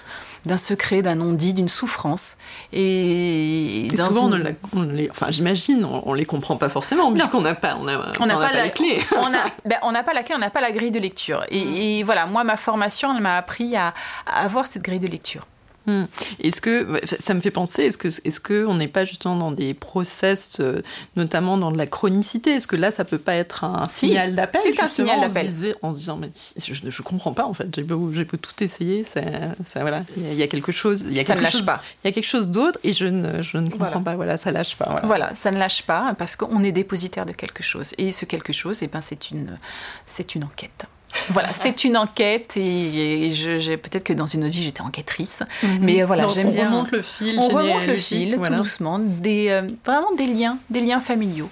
d'un 0.45 0.57
secret, 0.57 1.01
d'un 1.01 1.15
non-dit, 1.15 1.53
d'une 1.53 1.67
souffrance. 1.67 2.37
Et, 2.71 3.89
souvent, 3.97 4.31
on, 4.73 4.83
les, 4.83 5.09
enfin, 5.09 5.27
j'imagine, 5.31 5.83
on, 5.83 6.13
ne 6.13 6.17
les 6.17 6.25
comprend 6.25 6.55
pas 6.55 6.69
forcément, 6.69 7.11
puisqu'on 7.11 7.41
n'a 7.41 7.55
pas, 7.55 7.75
on 7.75 7.81
on 7.81 8.25
n'a 8.25 8.37
pas, 8.37 8.53
la, 8.53 8.69
clé. 8.69 9.03
Ben, 9.65 9.77
on 9.83 9.91
n'a 9.91 10.03
pas 10.03 10.13
la 10.13 10.23
clé, 10.23 10.35
on 10.35 10.39
n'a 10.39 10.49
pas 10.49 10.61
la 10.61 10.71
grille 10.71 10.91
de 10.91 10.99
lecture. 10.99 11.43
Et, 11.49 12.03
voilà, 12.03 12.25
moi, 12.25 12.43
ma 12.43 12.57
formation, 12.57 13.15
elle 13.15 13.21
m'a 13.21 13.37
appris 13.37 13.75
à, 13.75 13.93
avoir 14.25 14.67
cette 14.67 14.83
grille 14.83 14.99
de 14.99 15.07
lecture. 15.07 15.45
Hmm. 15.89 16.05
Est-ce 16.39 16.61
que 16.61 16.99
ça 17.19 17.33
me 17.33 17.41
fait 17.41 17.51
penser, 17.51 17.83
est-ce 17.83 17.97
que 17.97 18.07
est-ce 18.07 18.39
que 18.39 18.65
on 18.65 18.75
n'est 18.75 18.87
pas 18.87 19.05
justement 19.05 19.35
dans 19.35 19.51
des 19.51 19.73
process, 19.73 20.57
euh, 20.59 20.81
notamment 21.15 21.57
dans 21.57 21.71
de 21.71 21.77
la 21.77 21.87
chronicité? 21.87 22.51
Est-ce 22.51 22.67
que 22.67 22.75
là, 22.75 22.91
ça 22.91 23.05
peut 23.05 23.17
pas 23.17 23.33
être 23.33 23.63
un 23.63 23.85
signal 23.89 24.35
d'appel 24.35 24.61
C'est 24.63 24.79
un 24.81 24.87
signal 24.87 25.21
d'appel. 25.21 25.47
En, 25.81 25.93
se 25.93 25.99
disant, 25.99 26.17
mais 26.17 26.29
je, 26.57 26.73
je 26.87 27.01
comprends 27.01 27.33
pas 27.33 27.45
en 27.45 27.53
fait. 27.53 27.67
J'ai 27.73 27.83
beau, 27.83 28.11
j'ai 28.13 28.25
tout 28.25 28.63
essayer, 28.63 29.03
ça, 29.03 29.21
ça 29.65 29.81
voilà, 29.81 30.03
il 30.17 30.35
y, 30.35 30.43
a 30.43 30.47
quelque 30.47 30.71
chose, 30.71 31.05
il 31.07 31.15
y 31.15 31.19
a 31.19 31.23
ça 31.23 31.33
quelque 31.33 31.39
ne 31.39 31.43
lâche 31.43 31.51
chose, 31.53 31.65
pas. 31.65 31.81
Il 32.03 32.07
y 32.07 32.09
a 32.09 32.13
quelque 32.13 32.27
chose 32.27 32.47
d'autre 32.47 32.79
et 32.83 32.93
je 32.93 33.05
ne, 33.05 33.41
je 33.41 33.57
ne 33.57 33.69
comprends 33.69 34.03
pas. 34.03 34.15
Voilà, 34.15 34.37
ça 34.37 34.51
lâche 34.51 34.75
pas. 34.75 34.85
Voilà. 34.85 35.07
voilà. 35.07 35.35
ça 35.35 35.51
ne 35.51 35.57
lâche 35.57 35.83
pas 35.83 36.13
parce 36.17 36.35
qu'on 36.35 36.63
est 36.63 36.71
dépositaire 36.71 37.25
de 37.25 37.33
quelque 37.33 37.63
chose 37.63 37.93
et 37.97 38.11
ce 38.11 38.25
quelque 38.25 38.53
chose, 38.53 38.81
et 38.81 38.85
eh 38.85 38.87
ben, 38.87 39.01
c'est 39.01 39.31
une, 39.31 39.57
c'est 40.05 40.35
une 40.35 40.43
enquête. 40.43 40.85
Voilà, 41.29 41.53
c'est 41.53 41.83
une 41.83 41.97
enquête 41.97 42.57
et, 42.57 43.31
je, 43.31 43.75
peut-être 43.75 44.03
que 44.03 44.13
dans 44.13 44.25
une 44.25 44.43
autre 44.43 44.53
vie 44.53 44.63
j'étais 44.63 44.81
enquêtrice, 44.81 45.43
mm-hmm. 45.63 45.79
mais 45.81 46.03
voilà, 46.03 46.27
j'aime 46.27 46.51
bien. 46.51 46.67
On 46.67 46.77
remonte 46.77 46.91
le 46.91 47.01
fil. 47.01 47.39
On 47.39 47.47
remonte 47.47 47.87
le 47.87 47.97
fil 47.97 48.37
tout 48.37 48.53
doucement, 48.53 48.99
des, 48.99 49.49
euh, 49.49 49.69
vraiment 49.85 50.11
des 50.15 50.27
liens, 50.27 50.57
des 50.69 50.81
liens 50.81 51.01
familiaux. 51.01 51.49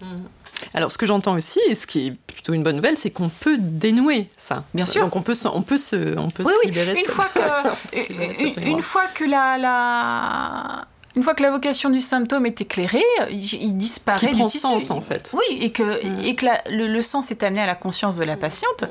Mm. 0.00 0.06
Alors, 0.74 0.92
ce 0.92 0.98
que 0.98 1.06
j'entends 1.06 1.34
aussi, 1.34 1.60
et 1.68 1.74
ce 1.74 1.86
qui 1.86 2.08
est 2.08 2.10
plutôt 2.12 2.52
une 2.52 2.62
bonne 2.62 2.76
nouvelle, 2.76 2.96
c'est 2.96 3.10
qu'on 3.10 3.28
peut 3.28 3.58
dénouer 3.58 4.28
ça. 4.36 4.64
Bien 4.74 4.86
sûr. 4.86 5.02
Donc, 5.02 5.16
on 5.16 5.22
peut, 5.22 5.34
on 5.52 5.62
peut 5.62 5.78
se, 5.78 6.18
on 6.18 6.30
peut 6.30 6.44
oui, 6.44 6.52
se 6.62 6.66
libérer 6.66 6.92
oui. 6.94 7.04
Une, 7.06 7.12
fois 7.12 7.26
que, 7.34 8.60
une, 8.60 8.82
fois 8.82 9.06
que 9.14 9.24
la, 9.24 9.58
la, 9.58 10.86
une 11.16 11.22
fois 11.24 11.34
que 11.34 11.42
la 11.42 11.50
vocation 11.50 11.90
du 11.90 12.00
symptôme 12.00 12.46
est 12.46 12.60
éclairée, 12.60 13.04
il, 13.30 13.76
disparaît 13.76 14.28
Qui 14.28 14.34
prend 14.36 14.46
du 14.46 14.58
sens, 14.58 14.90
en 14.90 15.00
fait. 15.00 15.30
Oui, 15.32 15.58
et 15.60 15.72
que, 15.72 15.82
mm. 15.82 16.20
et 16.24 16.34
que 16.36 16.46
le, 16.70 16.86
le, 16.86 17.02
sens 17.02 17.30
est 17.30 17.42
amené 17.42 17.60
à 17.60 17.66
la 17.66 17.74
conscience 17.74 18.16
de 18.16 18.24
la 18.24 18.36
patiente. 18.36 18.84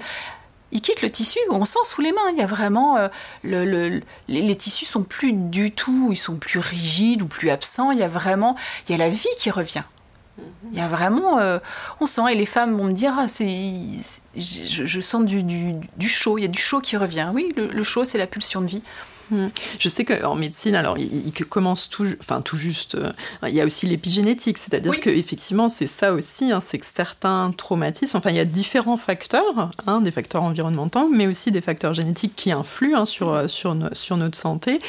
Il 0.71 0.81
quitte 0.81 1.01
le 1.01 1.09
tissu, 1.09 1.39
on 1.49 1.65
sent 1.65 1.79
sous 1.85 2.01
les 2.01 2.11
mains. 2.11 2.29
Il 2.33 2.37
y 2.37 2.41
a 2.41 2.45
vraiment 2.45 2.97
euh, 2.97 3.07
le, 3.43 3.65
le, 3.65 4.01
les, 4.27 4.41
les, 4.41 4.55
tissus 4.55 4.85
sont 4.85 5.03
plus 5.03 5.31
du 5.31 5.71
tout, 5.71 6.09
ils 6.11 6.17
sont 6.17 6.35
plus 6.35 6.59
rigides 6.59 7.21
ou 7.21 7.27
plus 7.27 7.49
absents. 7.49 7.91
Il 7.91 7.99
y 7.99 8.03
a 8.03 8.07
vraiment, 8.07 8.55
il 8.87 8.91
y 8.91 8.95
a 8.95 8.97
la 8.97 9.09
vie 9.09 9.25
qui 9.37 9.49
revient. 9.49 9.83
Il 10.71 10.77
y 10.77 10.81
a 10.81 10.87
vraiment, 10.87 11.39
euh, 11.39 11.59
on 11.99 12.05
sent, 12.05 12.21
et 12.31 12.35
les 12.35 12.45
femmes 12.45 12.75
vont 12.75 12.85
me 12.85 12.93
dire, 12.93 13.13
ah, 13.17 13.27
c'est, 13.27 13.49
je, 14.35 14.85
je, 14.85 15.01
sens 15.01 15.25
du, 15.25 15.43
du, 15.43 15.73
du, 15.97 16.07
chaud, 16.07 16.37
il 16.37 16.41
y 16.41 16.45
a 16.45 16.49
du 16.49 16.59
chaud 16.59 16.79
qui 16.79 16.95
revient. 16.97 17.29
Oui, 17.33 17.51
le, 17.57 17.67
le 17.67 17.83
chaud, 17.83 18.05
c'est 18.05 18.17
la 18.17 18.27
pulsion 18.27 18.61
de 18.61 18.67
vie. 18.67 18.83
Hmm. 19.31 19.47
Je 19.79 19.89
sais 19.89 20.05
qu'en 20.05 20.35
médecine, 20.35 20.75
alors 20.75 20.97
il, 20.97 21.31
commence 21.31 21.87
tout, 21.89 22.07
enfin 22.19 22.41
tout 22.41 22.57
juste, 22.57 22.95
euh, 22.95 23.11
il 23.47 23.53
y 23.53 23.61
a 23.61 23.65
aussi 23.65 23.85
l'épigénétique, 23.85 24.57
c'est-à-dire 24.57 24.99
qu'effectivement, 24.99 25.13
que 25.13 25.19
effectivement 25.19 25.69
c'est 25.69 25.87
ça 25.87 26.13
aussi, 26.13 26.51
hein, 26.51 26.61
c'est 26.61 26.77
que 26.77 26.85
certains 26.85 27.51
traumatismes, 27.55 28.17
enfin 28.17 28.31
il 28.31 28.35
y 28.35 28.39
a 28.39 28.45
différents 28.45 28.97
facteurs, 28.97 29.71
hein, 29.87 30.01
des 30.01 30.11
facteurs 30.11 30.43
environnementaux, 30.43 31.09
mais 31.09 31.27
aussi 31.27 31.51
des 31.51 31.61
facteurs 31.61 31.93
génétiques 31.93 32.35
qui 32.35 32.51
influent 32.51 32.95
hein, 32.95 33.05
sur, 33.05 33.33
euh, 33.33 33.47
sur, 33.47 33.75
sur, 33.93 34.17
notre 34.17 34.37
santé, 34.37 34.79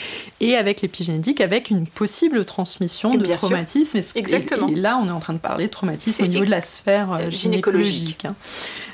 et 0.41 0.57
avec 0.57 0.81
l'épigénétique, 0.81 1.41
avec 1.41 1.71
une 1.71 1.87
possible 1.87 2.45
transmission 2.45 3.15
de 3.15 3.27
traumatisme. 3.27 3.99
Exactement. 4.15 4.69
Et, 4.69 4.75
là, 4.75 4.99
on 5.03 5.09
est 5.09 5.13
en 5.13 5.21
train 5.21 5.35
de 5.35 5.39
parler 5.39 5.67
de 5.67 5.71
traumatisme 5.71 6.25
au 6.25 6.27
niveau 6.27 6.45
de 6.45 6.51
la 6.51 6.63
sphère 6.63 7.13
euh, 7.13 7.31
gynécologique. 7.31 8.27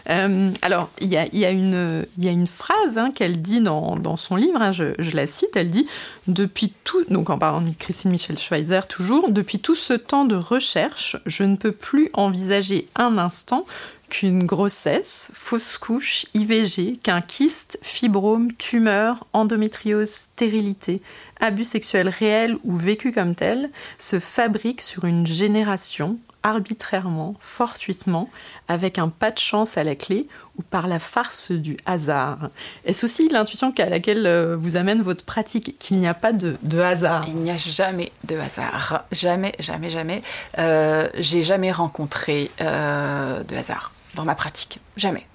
Euh, 0.09 0.51
alors, 0.63 0.91
il 1.01 1.09
y 1.09 1.17
a, 1.17 1.51
une, 1.51 2.47
phrase 2.47 2.97
hein, 2.97 3.11
qu'elle 3.15 3.43
dit 3.43 3.61
dans, 3.61 4.17
son 4.17 4.37
livre, 4.37 4.61
hein, 4.61 4.73
je, 4.73 4.95
je, 4.99 5.11
la 5.13 5.27
cite, 5.27 5.57
elle 5.57 5.71
dit 5.71 5.87
Depuis 6.29 6.73
tout, 6.85 7.05
donc 7.11 7.31
en 7.31 7.39
parlant 7.39 7.61
de 7.61 7.71
Christine 7.77 8.11
Michel 8.11 8.39
Schweitzer 8.39 8.87
toujours, 8.89 9.31
depuis 9.31 9.59
tout 9.59 9.75
ce 9.75 9.95
temps 9.95 10.25
de 10.25 10.37
recherche, 10.37 11.17
je 11.27 11.43
ne 11.43 11.57
peux 11.57 11.73
plus 11.73 12.11
envisager 12.13 12.89
un 12.95 13.19
instant 13.19 13.67
qu'une 14.09 14.45
grossesse, 14.45 15.29
fausse 15.33 15.79
couche, 15.79 16.27
IVG, 16.35 16.99
qu'un 17.03 17.21
kyste, 17.21 17.79
fibrome, 17.83 18.53
tumeur, 18.53 19.27
endométriose, 19.33 20.11
stérilité, 20.11 21.03
abus 21.41 21.65
sexuel 21.65 22.09
réel 22.09 22.57
ou 22.65 22.77
vécu 22.77 23.13
comme 23.13 23.35
tel, 23.35 23.71
se 23.99 24.21
fabrique 24.21 24.81
sur 24.81 25.05
une 25.05 25.27
génération 25.27 26.19
arbitrairement, 26.47 27.35
fortuitement, 27.41 28.31
avec 28.69 28.99
un 28.99 29.09
pas 29.09 29.33
de 29.33 29.39
chance 29.39 29.77
à 29.77 29.83
la 29.83 29.97
clé 29.97 30.29
ou 30.57 30.63
par 30.63 30.87
la 30.87 31.01
farce 31.01 31.51
du 31.51 31.77
hasard. 31.87 32.51
Est-ce 32.85 33.05
aussi 33.05 33.29
l'intuition 33.29 33.75
à 33.77 33.87
laquelle 33.87 34.27
euh, 34.27 34.57
vous 34.57 34.77
amène 34.77 35.03
votre 35.03 35.25
pratique, 35.25 35.77
qu'il 35.79 35.99
n'y 35.99 36.07
a 36.07 36.15
pas 36.15 36.33
de, 36.33 36.57
hasard? 36.79 37.25
Il 37.27 37.37
n'y 37.37 37.51
a 37.51 37.59
jamais 37.59 38.13
de 38.25 38.37
hasard. 38.39 39.05
Jamais, 39.11 39.53
jamais, 39.59 39.91
jamais. 39.91 40.23
Euh, 40.59 41.09
J'ai 41.19 41.43
jamais 41.43 41.73
rencontré 41.73 42.51
euh, 42.61 43.43
de 43.43 43.57
hasard 43.57 43.93
dans 44.15 44.25
ma 44.25 44.37
pratique. 44.37 44.79
Jamais. 44.97 45.27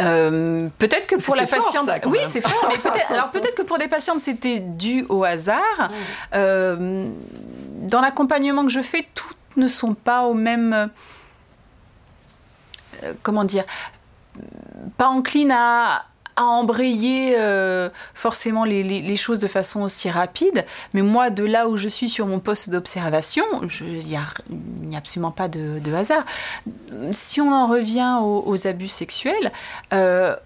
Euh, 0.00 0.68
peut-être 0.78 1.06
que 1.06 1.16
pour 1.16 1.34
la 1.34 1.46
patiente, 1.46 1.90
oui, 2.06 2.18
c'est 2.26 2.40
fort, 2.40 2.68
mais 2.68 3.14
alors 3.14 3.30
peut-être 3.30 3.54
que 3.54 3.62
pour 3.62 3.78
des 3.78 3.88
patientes 3.88 4.20
c'était 4.20 4.60
dû 4.60 5.04
au 5.08 5.24
hasard. 5.24 5.60
Mm. 5.78 5.92
Euh, 6.34 7.08
dans 7.82 8.00
l'accompagnement 8.00 8.64
que 8.64 8.72
je 8.72 8.82
fais, 8.82 9.06
toutes 9.14 9.37
ne 9.58 9.68
sont 9.68 9.94
pas 9.94 10.24
au 10.24 10.34
même, 10.34 10.90
euh, 13.02 13.12
comment 13.22 13.44
dire, 13.44 13.64
pas 14.96 15.08
enclines 15.08 15.52
à, 15.52 16.04
embrayer 16.40 17.34
euh, 17.36 17.88
forcément 18.14 18.62
les, 18.62 19.16
choses 19.16 19.40
de 19.40 19.48
façon 19.48 19.80
aussi 19.80 20.08
rapide. 20.08 20.64
Mais 20.94 21.02
moi, 21.02 21.30
de 21.30 21.42
là 21.42 21.68
où 21.68 21.76
je 21.76 21.88
suis 21.88 22.08
sur 22.08 22.26
mon 22.26 22.38
poste 22.38 22.70
d'observation, 22.70 23.44
il 23.80 24.06
n'y 24.06 24.16
a, 24.16 24.96
absolument 24.96 25.32
pas 25.32 25.48
de, 25.48 25.92
hasard. 25.92 26.24
Si 27.10 27.40
on 27.40 27.52
en 27.52 27.66
revient 27.66 28.18
aux, 28.22 28.66
abus 28.68 28.86
sexuels, 28.86 29.50
euh, 29.92 30.36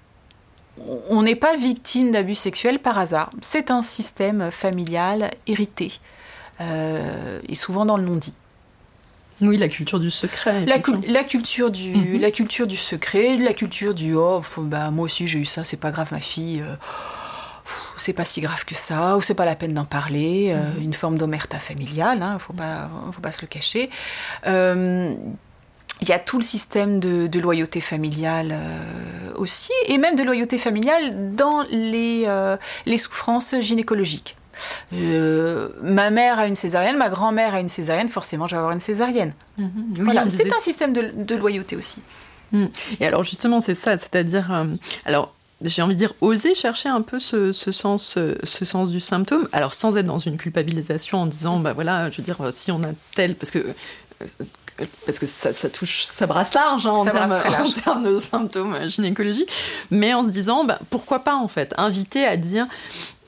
on 1.10 1.22
n'est 1.22 1.36
pas 1.36 1.56
victime 1.56 2.10
d'abus 2.10 2.36
sexuels 2.36 2.78
par 2.78 2.98
hasard. 2.98 3.30
C'est 3.42 3.70
un 3.70 3.82
système 3.82 4.50
familial 4.50 5.30
hérité, 5.46 6.00
euh, 6.60 7.40
et 7.48 7.54
souvent 7.54 7.84
dans 7.84 7.96
le 7.96 8.04
non-dit. 8.04 8.34
Oui, 9.42 9.56
la 9.58 9.68
culture 9.68 10.00
du 10.00 10.10
secret. 10.10 10.64
La, 10.66 10.76
la, 11.06 11.24
culture 11.24 11.70
du, 11.70 11.96
mm 11.96 12.04
-hmm. 12.04 12.20
la 12.20 12.30
culture 12.30 12.66
du 12.66 12.76
secret, 12.76 13.36
la 13.36 13.54
culture 13.54 13.94
du 13.94 14.14
oh, 14.14 14.40
bah, 14.58 14.90
moi 14.90 15.04
aussi 15.04 15.26
j'ai 15.26 15.40
eu 15.40 15.44
ça, 15.44 15.64
c'est 15.64 15.80
pas 15.80 15.90
grave, 15.90 16.08
ma 16.12 16.20
fille. 16.20 16.60
Euh, 16.60 16.76
c'est 17.96 18.12
pas 18.12 18.24
si 18.24 18.40
grave 18.40 18.64
que 18.64 18.74
ça, 18.74 19.16
ou 19.16 19.22
c'est 19.22 19.34
pas 19.42 19.44
la 19.44 19.56
peine 19.56 19.74
d'en 19.74 19.84
parler. 19.84 20.38
Euh, 20.50 20.56
mm 20.56 20.60
-hmm. 20.60 20.84
Une 20.88 20.94
forme 21.02 21.16
d'omerta 21.18 21.58
familiale, 21.58 22.20
hein, 22.22 22.38
faut, 22.44 22.56
pas, 22.62 22.88
faut 23.14 23.24
pas 23.26 23.32
se 23.32 23.42
le 23.42 23.48
cacher. 23.56 23.84
Euh, 24.46 25.14
il 26.02 26.08
y 26.08 26.12
a 26.12 26.18
tout 26.18 26.36
le 26.36 26.42
système 26.42 26.98
de, 26.98 27.28
de 27.28 27.38
loyauté 27.38 27.80
familiale 27.80 28.50
euh, 28.52 29.32
aussi, 29.36 29.72
et 29.86 29.98
même 29.98 30.16
de 30.16 30.24
loyauté 30.24 30.58
familiale 30.58 31.34
dans 31.36 31.62
les, 31.70 32.24
euh, 32.26 32.56
les 32.86 32.98
souffrances 32.98 33.54
gynécologiques. 33.60 34.36
Euh, 34.92 35.68
ma 35.82 36.10
mère 36.10 36.38
a 36.38 36.46
une 36.46 36.54
césarienne, 36.54 36.96
ma 36.96 37.08
grand-mère 37.08 37.54
a 37.54 37.60
une 37.60 37.68
césarienne, 37.68 38.08
forcément 38.08 38.46
je 38.46 38.54
vais 38.54 38.58
avoir 38.58 38.72
une 38.72 38.80
césarienne. 38.80 39.32
Mmh. 39.58 39.64
Oui, 39.64 40.00
voilà, 40.04 40.28
c'est 40.28 40.50
un 40.52 40.60
système 40.60 40.92
de, 40.92 41.12
de, 41.16 41.34
loyauté 41.36 41.76
aussi. 41.76 42.02
Mmh. 42.52 42.66
Et 43.00 43.06
alors 43.06 43.24
justement 43.24 43.60
c'est 43.60 43.74
ça, 43.74 43.96
c'est-à-dire, 43.98 44.52
euh, 44.52 44.64
alors 45.04 45.34
j'ai 45.62 45.82
envie 45.82 45.94
de 45.94 45.98
dire, 45.98 46.14
oser 46.20 46.54
chercher 46.54 46.88
un 46.88 47.02
peu 47.02 47.20
ce, 47.20 47.52
ce, 47.52 47.70
sens, 47.70 48.18
ce 48.42 48.64
sens 48.64 48.90
du 48.90 49.00
symptôme, 49.00 49.48
alors 49.52 49.74
sans 49.74 49.96
être 49.96 50.06
dans 50.06 50.18
une 50.18 50.36
culpabilisation 50.36 51.18
en 51.18 51.26
disant, 51.26 51.60
bah 51.60 51.72
voilà, 51.72 52.10
je 52.10 52.16
veux 52.16 52.24
dire, 52.24 52.38
si 52.50 52.72
on 52.72 52.82
a 52.82 52.88
tel, 53.14 53.36
parce 53.36 53.52
que 53.52 53.64
parce 55.06 55.18
que 55.18 55.26
ça, 55.26 55.52
ça, 55.52 55.68
touche, 55.68 56.04
ça 56.04 56.26
brasse 56.26 56.54
large, 56.54 56.86
hein, 56.86 56.90
en, 56.90 57.04
termes, 57.04 57.30
large. 57.30 57.68
en, 57.68 57.80
termes, 57.80 58.04
de 58.04 58.18
symptômes 58.18 58.88
gynécologiques, 58.88 59.50
mais 59.90 60.14
en 60.14 60.24
se 60.24 60.30
disant, 60.30 60.64
bah, 60.64 60.78
pourquoi 60.90 61.20
pas 61.20 61.36
en 61.36 61.48
fait, 61.48 61.74
inviter 61.76 62.24
à 62.24 62.36
dire, 62.36 62.66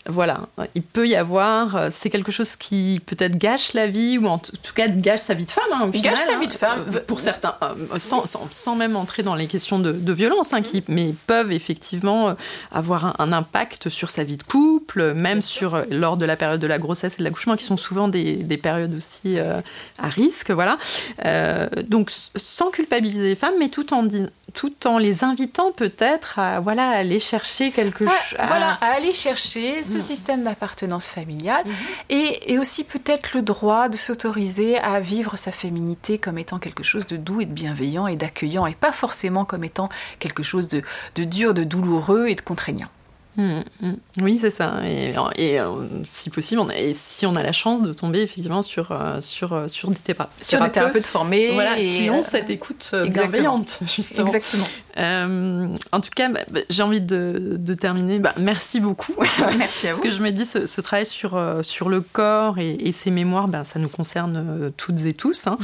voilà, 0.07 0.49
il 0.75 0.83
peut 0.83 1.09
y 1.09 1.17
avoir, 1.17 1.77
euh, 1.77 1.89
c'est 1.91 2.11
quelque 2.11 2.33
chose 2.33 2.57
qui 2.57 3.01
peut-être 3.07 3.39
gâche 3.39 3.73
la 3.73 3.87
vie, 3.87 4.19
ou 4.19 4.27
en 4.27 4.39
tout 4.39 4.53
cas 4.75 4.89
gâche 4.89 5.21
sa 5.21 5.35
vie 5.35 5.47
de 5.47 5.51
femme. 5.51 5.65
Hein, 5.73 5.89
au 5.89 5.93
final, 5.93 6.15
gâche 6.15 6.25
sa 6.25 6.35
hein, 6.35 6.41
vie 6.41 6.49
de 6.49 6.53
femme. 6.53 6.85
Pour 7.07 7.21
certains, 7.21 7.57
euh, 7.63 7.99
sans, 7.99 8.27
sans, 8.27 8.47
sans, 8.51 8.77
même 8.77 8.97
entrer 8.97 9.23
dans 9.23 9.35
les 9.35 9.47
questions 9.47 9.79
de, 9.79 9.93
de 9.93 10.13
violence, 10.13 10.53
hein, 10.53 10.61
qui 10.61 10.85
mais 10.89 11.15
peuvent 11.27 11.53
effectivement 11.53 12.29
euh, 12.29 12.35
avoir 12.71 13.07
un, 13.07 13.15
un, 13.19 13.33
impact 13.33 13.89
sur 13.89 14.11
sa 14.11 14.25
vie 14.25 14.37
de 14.37 14.43
couple, 14.43 15.15
même 15.15 15.41
sur 15.41 15.83
lors 15.91 16.17
de 16.17 16.27
la 16.27 16.37
période 16.37 16.61
de 16.61 16.67
la 16.67 16.79
grossesse 16.79 17.15
et 17.15 17.19
de 17.19 17.25
l'accouchement, 17.25 17.57
qui 17.57 17.65
sont 17.65 17.77
souvent 17.77 18.09
des, 18.09 18.37
des 18.37 18.59
périodes 18.59 18.95
aussi 18.95 19.39
euh, 19.39 19.61
à 19.99 20.09
risque. 20.09 20.51
Voilà. 20.51 20.79
Euh, 21.25 21.67
donc 21.89 22.11
sans 22.11 22.71
culpabiliser 22.71 23.29
les 23.29 23.35
femmes, 23.35 23.55
mais 23.59 23.69
tout 23.69 23.93
en, 23.95 24.07
tout 24.53 24.87
en 24.87 24.99
les 24.99 25.25
invitant 25.25 25.73
peut-être 25.73 26.39
à, 26.39 26.61
voilà, 26.61 26.89
aller 26.91 27.21
chercher 27.21 27.71
quelque 27.71 28.05
chose. 28.05 28.37
Voilà, 28.39 28.79
à 28.81 28.95
aller 28.97 29.15
chercher 29.15 29.83
ce 29.83 29.94
mmh. 29.99 30.03
système 30.03 30.45
d'appartenance 30.45 31.09
familiale 31.09 31.65
mmh. 31.65 31.71
et, 32.11 32.53
et, 32.53 32.59
aussi 32.59 32.85
peut-être 32.85 33.35
le 33.35 33.43
droit 33.43 33.89
de 33.89 33.97
s'autoriser 33.97 34.79
à 34.79 35.01
vivre 35.01 35.37
sa 35.37 35.53
féminité 35.53 36.19
comme 36.19 36.39
étant 36.39 36.59
quelque 36.59 36.83
chose 36.83 37.07
de 37.07 37.17
doux 37.17 37.41
et 37.41 37.47
de 37.47 37.53
bienveillant 37.53 38.07
et 38.07 38.17
d'accueillant 38.17 38.67
et 38.67 38.75
pas 38.75 38.93
forcément 38.93 39.45
comme 39.45 39.65
étant 39.65 39.89
quelque 40.19 40.43
chose 40.43 40.69
de, 40.69 40.83
de 41.15 41.25
dur, 41.25 41.55
de 41.55 41.65
douloureux 41.65 42.29
et 42.29 42.35
de 42.35 42.41
contraignant. 42.41 42.89
Mmh, 43.37 43.61
mmh. 43.81 43.93
Oui, 44.23 44.39
c'est 44.41 44.53
ça. 44.53 44.81
Et, 44.85 45.15
et 45.37 45.61
euh, 45.61 45.71
si 46.09 46.31
possible, 46.31 46.61
on 46.61 46.69
a, 46.69 46.77
et 46.77 46.95
si 46.95 47.27
on 47.27 47.35
a 47.35 47.43
la 47.43 47.53
chance 47.53 47.83
de 47.83 47.93
tomber 47.93 48.21
effectivement 48.21 48.63
sur, 48.63 48.93
euh, 48.93 49.21
sur, 49.21 49.53
euh, 49.53 49.67
sur 49.67 49.91
des 49.91 49.97
thérapeutes, 49.97 50.45
sur 50.45 50.61
des 50.61 50.71
thérapeutes 50.71 51.07
formés 51.07 51.51
voilà, 51.53 51.79
et 51.79 51.89
qui 51.89 52.11
ont 52.11 52.23
cette 52.23 52.51
écoute 52.51 52.95
bienveillante, 53.09 53.81
justement. 53.93 54.27
Exactement. 54.27 54.67
Euh, 54.99 55.69
en 55.93 56.01
tout 56.01 56.11
cas, 56.15 56.29
bah, 56.29 56.41
bah, 56.51 56.61
j'ai 56.71 56.83
envie 56.83 57.01
de, 57.01 57.75
terminer. 57.81 58.19
Bah, 58.19 58.35
merci 58.39 58.81
beaucoup. 58.81 59.15
Merci 59.59 59.89
à 59.89 59.93
vous. 59.93 60.01
Parce 60.01 60.09
que 60.09 60.15
je 60.17 60.23
me 60.23 60.31
dis, 60.31 60.45
ce, 60.45 60.81
travail 60.81 61.07
sur, 61.07 61.37
euh, 61.37 61.63
sur 61.63 61.89
le 61.89 62.01
corps 62.01 62.59
et, 62.59 62.93
ses 62.93 63.11
mémoires, 63.11 63.49
ben, 63.49 63.65
ça 63.65 63.79
nous 63.79 63.89
concerne 63.89 64.37
euh, 64.37 64.71
toutes 64.77 65.05
et 65.05 65.13
tous. 65.13 65.47
Hein. 65.47 65.59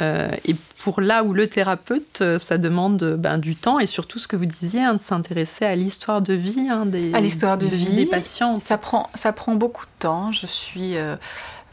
et 0.00 0.54
pour 0.78 1.00
là 1.00 1.24
où 1.24 1.32
le 1.32 1.46
thérapeute, 1.46 2.22
ça 2.38 2.58
demande 2.58 3.16
ben, 3.18 3.38
du 3.38 3.56
temps 3.56 3.78
et 3.78 3.86
surtout 3.86 4.18
ce 4.18 4.28
que 4.28 4.36
vous 4.36 4.46
disiez, 4.46 4.82
hein, 4.82 4.94
de 4.94 5.00
s'intéresser 5.00 5.64
à 5.64 5.74
l'histoire 5.74 6.22
de 6.22 6.34
vie 6.34 6.68
hein, 6.70 6.86
des, 6.86 7.12
à 7.14 7.20
l'histoire 7.20 7.58
de, 7.58 7.66
vie 7.66 7.94
des 7.94 8.06
patients. 8.06 8.58
Ça 8.58 8.78
prend, 8.78 9.10
ça 9.14 9.32
prend 9.32 9.54
beaucoup 9.54 9.84
de 9.84 10.00
temps. 10.00 10.32
Je 10.32 10.46
suis 10.46 10.94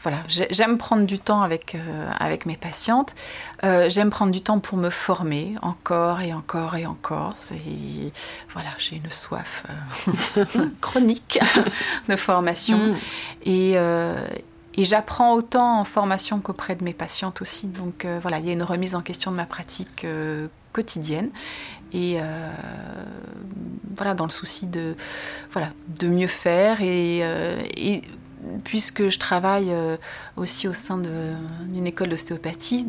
voilà, 0.04 0.18
j'aime 0.28 0.76
prendre 0.76 1.06
du 1.06 1.18
temps 1.18 1.40
avec, 1.40 1.74
euh, 1.74 2.10
avec 2.20 2.44
mes 2.44 2.58
patientes. 2.58 3.14
Euh, 3.64 3.88
j'aime 3.88 4.10
prendre 4.10 4.32
du 4.32 4.42
temps 4.42 4.60
pour 4.60 4.76
me 4.76 4.90
former 4.90 5.54
encore 5.62 6.20
et 6.20 6.34
encore 6.34 6.76
et 6.76 6.84
encore. 6.84 7.34
Voilà, 8.52 8.68
j'ai 8.78 8.96
une 8.96 9.10
soif 9.10 9.64
euh, 10.36 10.44
chronique 10.82 11.38
de 12.10 12.16
formation. 12.16 12.76
Mm. 12.76 12.96
Et, 13.46 13.72
et 14.76 14.84
j'apprends 14.84 15.32
autant 15.32 15.80
en 15.80 15.84
formation 15.84 16.38
qu'auprès 16.40 16.76
de 16.76 16.84
mes 16.84 16.92
patientes 16.92 17.40
aussi. 17.40 17.68
Donc 17.68 18.06
voilà, 18.20 18.40
il 18.40 18.46
y 18.46 18.50
a 18.50 18.52
une 18.52 18.62
remise 18.62 18.94
en 18.94 19.00
question 19.00 19.30
de 19.30 19.36
ma 19.36 19.46
pratique 19.46 20.06
quotidienne. 20.74 21.30
Et 21.94 22.18
voilà, 23.96 24.12
dans 24.12 24.24
le 24.24 24.30
souci 24.30 24.66
de, 24.66 24.96
voilà, 25.50 25.68
de 25.98 26.08
mieux 26.08 26.28
faire 26.28 26.82
et, 26.82 27.20
et 27.74 28.02
puisque 28.64 29.08
je 29.08 29.18
travaille 29.18 29.70
euh, 29.70 29.96
aussi 30.36 30.68
au 30.68 30.72
sein 30.72 30.98
d'une 30.98 31.86
école 31.86 32.08
d'ostéopathie, 32.08 32.86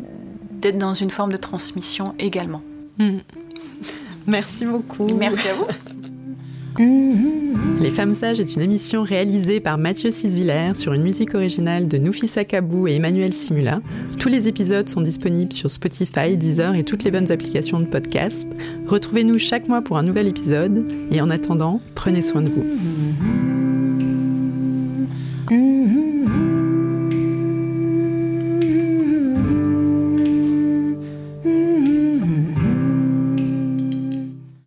d'être 0.50 0.78
dans 0.78 0.94
une 0.94 1.10
forme 1.10 1.32
de 1.32 1.36
transmission 1.36 2.14
également. 2.18 2.62
Hmm. 2.98 3.18
Merci 4.26 4.64
beaucoup. 4.66 5.08
Merci 5.14 5.48
à 5.48 5.54
vous. 5.54 5.66
Les 7.80 7.90
Femmes 7.90 8.14
Sages 8.14 8.40
est 8.40 8.54
une 8.54 8.62
émission 8.62 9.02
réalisée 9.02 9.60
par 9.60 9.78
Mathieu 9.78 10.10
Sisviller 10.10 10.74
sur 10.74 10.92
une 10.92 11.02
musique 11.02 11.34
originale 11.34 11.88
de 11.88 11.96
Noufissa 11.98 12.44
Kabou 12.44 12.86
et 12.86 12.96
Emmanuel 12.96 13.32
Simula. 13.32 13.80
Tous 14.18 14.28
les 14.28 14.48
épisodes 14.48 14.88
sont 14.88 15.00
disponibles 15.00 15.52
sur 15.52 15.70
Spotify, 15.70 16.36
Deezer 16.36 16.74
et 16.74 16.84
toutes 16.84 17.04
les 17.04 17.10
bonnes 17.10 17.30
applications 17.32 17.80
de 17.80 17.86
podcast. 17.86 18.46
Retrouvez-nous 18.86 19.38
chaque 19.38 19.68
mois 19.68 19.82
pour 19.82 19.96
un 19.96 20.02
nouvel 20.02 20.26
épisode 20.26 20.86
et 21.10 21.20
en 21.20 21.30
attendant, 21.30 21.80
prenez 21.94 22.22
soin 22.22 22.42
de 22.42 22.50
vous. 22.50 23.45
Mm-hmm. 25.48 26.15